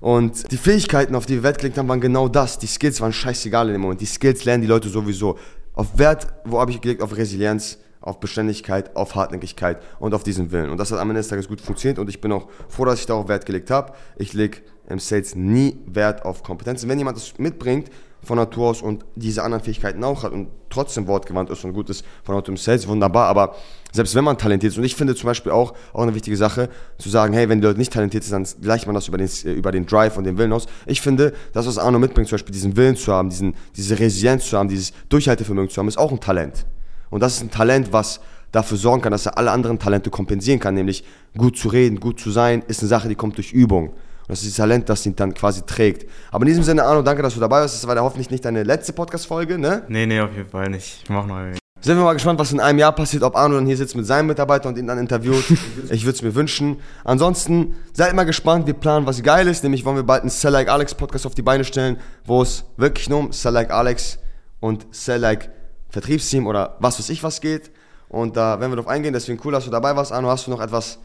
Und 0.00 0.52
die 0.52 0.56
Fähigkeiten, 0.56 1.16
auf 1.16 1.26
die 1.26 1.34
wir 1.34 1.42
Wert 1.42 1.58
gelegt 1.58 1.76
haben, 1.76 1.88
waren 1.88 2.00
genau 2.00 2.28
das. 2.28 2.56
Die 2.60 2.68
Skills 2.68 3.00
waren 3.00 3.12
scheißegal 3.12 3.66
in 3.66 3.72
dem 3.72 3.80
Moment. 3.80 4.00
Die 4.00 4.06
Skills 4.06 4.44
lernen 4.44 4.62
die 4.62 4.68
Leute 4.68 4.88
sowieso. 4.88 5.36
Auf 5.72 5.98
Wert, 5.98 6.28
wo 6.44 6.60
habe 6.60 6.70
ich 6.70 6.80
gelegt? 6.80 7.02
Auf 7.02 7.16
Resilienz, 7.16 7.78
auf 8.00 8.20
Beständigkeit, 8.20 8.94
auf 8.94 9.16
Hartnäckigkeit 9.16 9.82
und 9.98 10.14
auf 10.14 10.22
diesen 10.22 10.52
Willen. 10.52 10.70
Und 10.70 10.78
das 10.78 10.92
hat 10.92 11.00
am 11.00 11.10
Ende 11.10 11.18
des 11.18 11.26
Tages 11.26 11.48
gut 11.48 11.60
funktioniert 11.60 11.98
und 11.98 12.08
ich 12.08 12.20
bin 12.20 12.30
auch 12.30 12.46
froh, 12.68 12.84
dass 12.84 13.00
ich 13.00 13.06
darauf 13.06 13.26
Wert 13.26 13.44
gelegt 13.44 13.72
habe. 13.72 13.92
Ich 14.16 14.32
lege 14.32 14.58
im 14.88 15.00
Sales 15.00 15.34
nie 15.34 15.76
Wert 15.86 16.24
auf 16.24 16.44
Kompetenzen. 16.44 16.88
Wenn 16.88 16.98
jemand 16.98 17.16
das 17.16 17.38
mitbringt, 17.38 17.90
von 18.24 18.36
Natur 18.36 18.70
aus 18.70 18.82
und 18.82 19.04
diese 19.14 19.42
anderen 19.42 19.62
Fähigkeiten 19.62 20.02
auch 20.04 20.22
hat 20.22 20.32
und 20.32 20.48
trotzdem 20.70 21.06
wortgewandt 21.06 21.50
ist 21.50 21.64
und 21.64 21.72
gut 21.72 21.90
ist 21.90 22.04
von 22.22 22.34
Natur 22.34 22.52
im 22.52 22.56
Sales, 22.56 22.88
wunderbar. 22.88 23.28
Aber 23.28 23.54
selbst 23.92 24.14
wenn 24.14 24.24
man 24.24 24.38
talentiert 24.38 24.72
ist, 24.72 24.78
und 24.78 24.84
ich 24.84 24.96
finde 24.96 25.14
zum 25.14 25.26
Beispiel 25.26 25.52
auch, 25.52 25.74
auch 25.92 26.02
eine 26.02 26.14
wichtige 26.14 26.36
Sache, 26.36 26.68
zu 26.98 27.08
sagen, 27.08 27.32
hey, 27.32 27.48
wenn 27.48 27.60
die 27.60 27.66
Leute 27.66 27.78
nicht 27.78 27.92
talentiert 27.92 28.24
sind, 28.24 28.32
dann 28.32 28.62
gleicht 28.62 28.86
man 28.86 28.94
das 28.94 29.08
über 29.08 29.18
den, 29.18 29.28
über 29.44 29.70
den 29.70 29.86
Drive 29.86 30.16
und 30.16 30.24
den 30.24 30.36
Willen 30.38 30.52
aus. 30.52 30.66
Ich 30.86 31.00
finde, 31.00 31.32
das, 31.52 31.66
was 31.66 31.78
Arno 31.78 31.98
mitbringt, 31.98 32.28
zum 32.28 32.36
Beispiel 32.36 32.52
diesen 32.52 32.76
Willen 32.76 32.96
zu 32.96 33.12
haben, 33.12 33.30
diesen, 33.30 33.54
diese 33.76 33.98
Resilienz 33.98 34.48
zu 34.48 34.58
haben, 34.58 34.68
dieses 34.68 34.92
Durchhaltevermögen 35.08 35.70
zu 35.70 35.78
haben, 35.78 35.88
ist 35.88 35.98
auch 35.98 36.10
ein 36.10 36.20
Talent. 36.20 36.66
Und 37.10 37.20
das 37.22 37.36
ist 37.36 37.42
ein 37.42 37.50
Talent, 37.50 37.92
was 37.92 38.20
dafür 38.50 38.78
sorgen 38.78 39.02
kann, 39.02 39.12
dass 39.12 39.26
er 39.26 39.36
alle 39.36 39.50
anderen 39.50 39.78
Talente 39.78 40.10
kompensieren 40.10 40.60
kann, 40.60 40.74
nämlich 40.74 41.04
gut 41.36 41.58
zu 41.58 41.68
reden, 41.68 41.98
gut 41.98 42.20
zu 42.20 42.30
sein, 42.30 42.62
ist 42.68 42.80
eine 42.80 42.88
Sache, 42.88 43.08
die 43.08 43.14
kommt 43.14 43.36
durch 43.36 43.52
Übung. 43.52 43.92
Und 44.26 44.30
das 44.30 44.42
ist 44.42 44.52
das 44.52 44.56
Talent, 44.56 44.88
das 44.88 45.04
ihn 45.04 45.14
dann 45.14 45.34
quasi 45.34 45.62
trägt. 45.66 46.10
Aber 46.30 46.44
in 46.44 46.48
diesem 46.48 46.64
Sinne, 46.64 46.84
Arno, 46.84 47.02
danke, 47.02 47.22
dass 47.22 47.34
du 47.34 47.40
dabei 47.40 47.60
warst. 47.60 47.74
Das 47.74 47.86
war 47.86 47.96
hoffentlich 48.02 48.30
nicht 48.30 48.44
deine 48.44 48.62
letzte 48.62 48.94
Podcast-Folge, 48.94 49.58
ne? 49.58 49.82
Nee, 49.88 50.06
nee, 50.06 50.20
auf 50.20 50.34
jeden 50.34 50.48
Fall 50.48 50.70
nicht. 50.70 51.00
Ich 51.02 51.10
mach 51.10 51.26
noch 51.26 51.36
irgendwie. 51.36 51.58
Sind 51.82 51.98
wir 51.98 52.04
mal 52.04 52.14
gespannt, 52.14 52.38
was 52.38 52.50
in 52.50 52.60
einem 52.60 52.78
Jahr 52.78 52.92
passiert, 52.92 53.22
ob 53.22 53.36
Arno 53.36 53.56
dann 53.56 53.66
hier 53.66 53.76
sitzt 53.76 53.94
mit 53.94 54.06
seinem 54.06 54.28
Mitarbeiter 54.28 54.70
und 54.70 54.78
ihn 54.78 54.86
dann 54.86 54.96
interviewt. 54.96 55.44
ich 55.90 56.06
würde 56.06 56.16
es 56.16 56.22
mir 56.22 56.34
wünschen. 56.34 56.78
Ansonsten 57.04 57.74
seid 57.92 58.14
mal 58.14 58.24
gespannt. 58.24 58.66
Wir 58.66 58.72
planen 58.72 59.04
was 59.04 59.22
Geiles, 59.22 59.62
nämlich 59.62 59.84
wollen 59.84 59.96
wir 59.96 60.02
bald 60.02 60.22
einen 60.22 60.30
Sell 60.30 60.52
Like 60.52 60.70
Alex 60.70 60.94
Podcast 60.94 61.26
auf 61.26 61.34
die 61.34 61.42
Beine 61.42 61.64
stellen, 61.64 61.98
wo 62.24 62.40
es 62.40 62.64
wirklich 62.78 63.10
nur 63.10 63.18
um 63.18 63.32
Sell 63.32 63.52
Like 63.52 63.70
Alex 63.70 64.18
und 64.60 64.86
Sell 64.92 65.20
Like 65.20 65.50
Vertriebsteam 65.90 66.46
oder 66.46 66.76
was 66.80 66.98
weiß 66.98 67.10
ich 67.10 67.22
was 67.22 67.42
geht. 67.42 67.70
Und 68.08 68.38
da 68.38 68.60
werden 68.60 68.72
wir 68.72 68.76
drauf 68.76 68.88
eingehen. 68.88 69.12
Deswegen 69.12 69.38
cool, 69.44 69.52
dass 69.52 69.66
du 69.66 69.70
dabei 69.70 69.94
warst. 69.94 70.10
Arno, 70.10 70.30
hast 70.30 70.46
du 70.46 70.50
noch 70.50 70.62
etwas 70.62 70.98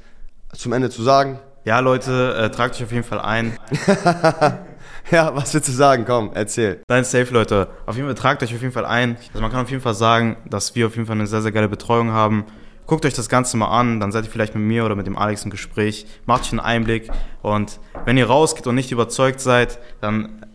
zum 0.53 0.71
Ende 0.71 0.89
zu 0.89 1.03
sagen? 1.03 1.39
Ja, 1.65 1.79
Leute, 1.79 2.35
äh, 2.35 2.49
tragt 2.49 2.75
euch 2.75 2.83
auf 2.83 2.91
jeden 2.91 3.03
Fall 3.03 3.19
ein. 3.19 3.57
ja, 5.11 5.35
was 5.35 5.53
willst 5.53 5.67
du 5.67 5.73
sagen? 5.73 6.05
Komm, 6.05 6.31
erzähl. 6.33 6.81
Nein, 6.89 7.03
safe, 7.03 7.33
Leute. 7.33 7.67
Auf 7.85 7.95
jeden 7.95 8.07
Fall 8.07 8.15
tragt 8.15 8.43
euch 8.43 8.55
auf 8.55 8.61
jeden 8.61 8.73
Fall 8.73 8.85
ein. 8.85 9.17
Also 9.29 9.41
man 9.41 9.51
kann 9.51 9.61
auf 9.61 9.69
jeden 9.69 9.81
Fall 9.81 9.93
sagen, 9.93 10.37
dass 10.49 10.75
wir 10.75 10.87
auf 10.87 10.95
jeden 10.95 11.05
Fall 11.05 11.15
eine 11.15 11.27
sehr, 11.27 11.41
sehr 11.41 11.51
geile 11.51 11.67
Betreuung 11.67 12.11
haben. 12.11 12.45
Guckt 12.85 13.05
euch 13.05 13.13
das 13.13 13.29
Ganze 13.29 13.57
mal 13.57 13.67
an, 13.67 13.99
dann 13.99 14.11
seid 14.11 14.25
ihr 14.25 14.31
vielleicht 14.31 14.55
mit 14.55 14.63
mir 14.63 14.85
oder 14.85 14.95
mit 14.95 15.05
dem 15.05 15.17
Alex 15.17 15.43
im 15.43 15.51
Gespräch. 15.51 16.07
Macht 16.25 16.43
euch 16.43 16.51
einen 16.51 16.61
Einblick. 16.61 17.11
Und 17.41 17.79
wenn 18.05 18.17
ihr 18.17 18.25
rausgeht 18.25 18.65
und 18.65 18.75
nicht 18.75 18.91
überzeugt 18.91 19.41
seid, 19.41 19.79
dann 20.01 20.45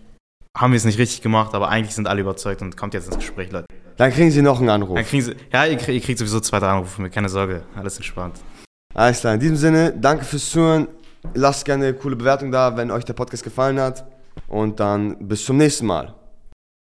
haben 0.56 0.72
wir 0.72 0.76
es 0.76 0.84
nicht 0.84 0.98
richtig 0.98 1.20
gemacht, 1.20 1.54
aber 1.54 1.68
eigentlich 1.68 1.94
sind 1.94 2.08
alle 2.08 2.22
überzeugt 2.22 2.62
und 2.62 2.76
kommt 2.76 2.94
jetzt 2.94 3.06
ins 3.06 3.16
Gespräch, 3.16 3.52
Leute. 3.52 3.66
Dann 3.96 4.10
kriegen 4.12 4.30
Sie 4.30 4.42
noch 4.42 4.58
einen 4.58 4.70
Anruf. 4.70 4.96
Dann 4.96 5.04
kriegen 5.04 5.22
Sie, 5.22 5.36
ja, 5.52 5.66
ihr, 5.66 5.76
kriegt, 5.76 5.90
ihr 5.90 6.00
kriegt 6.00 6.18
sowieso 6.18 6.40
zwei, 6.40 6.58
drei 6.58 6.68
Anrufe 6.68 6.90
von 6.90 7.04
mir, 7.04 7.10
keine 7.10 7.28
Sorge, 7.28 7.62
alles 7.76 7.96
entspannt. 7.96 8.40
Alles 8.94 9.20
klar, 9.20 9.34
in 9.34 9.40
diesem 9.40 9.56
Sinne, 9.56 9.92
danke 9.92 10.24
fürs 10.24 10.50
Zuhören. 10.50 10.86
Lasst 11.34 11.64
gerne 11.64 11.86
eine 11.86 11.94
coole 11.94 12.14
Bewertung 12.14 12.52
da, 12.52 12.76
wenn 12.76 12.92
euch 12.92 13.04
der 13.04 13.14
Podcast 13.14 13.42
gefallen 13.42 13.80
hat. 13.80 14.04
Und 14.46 14.78
dann 14.78 15.16
bis 15.26 15.44
zum 15.44 15.56
nächsten 15.56 15.86
Mal. 15.86 16.14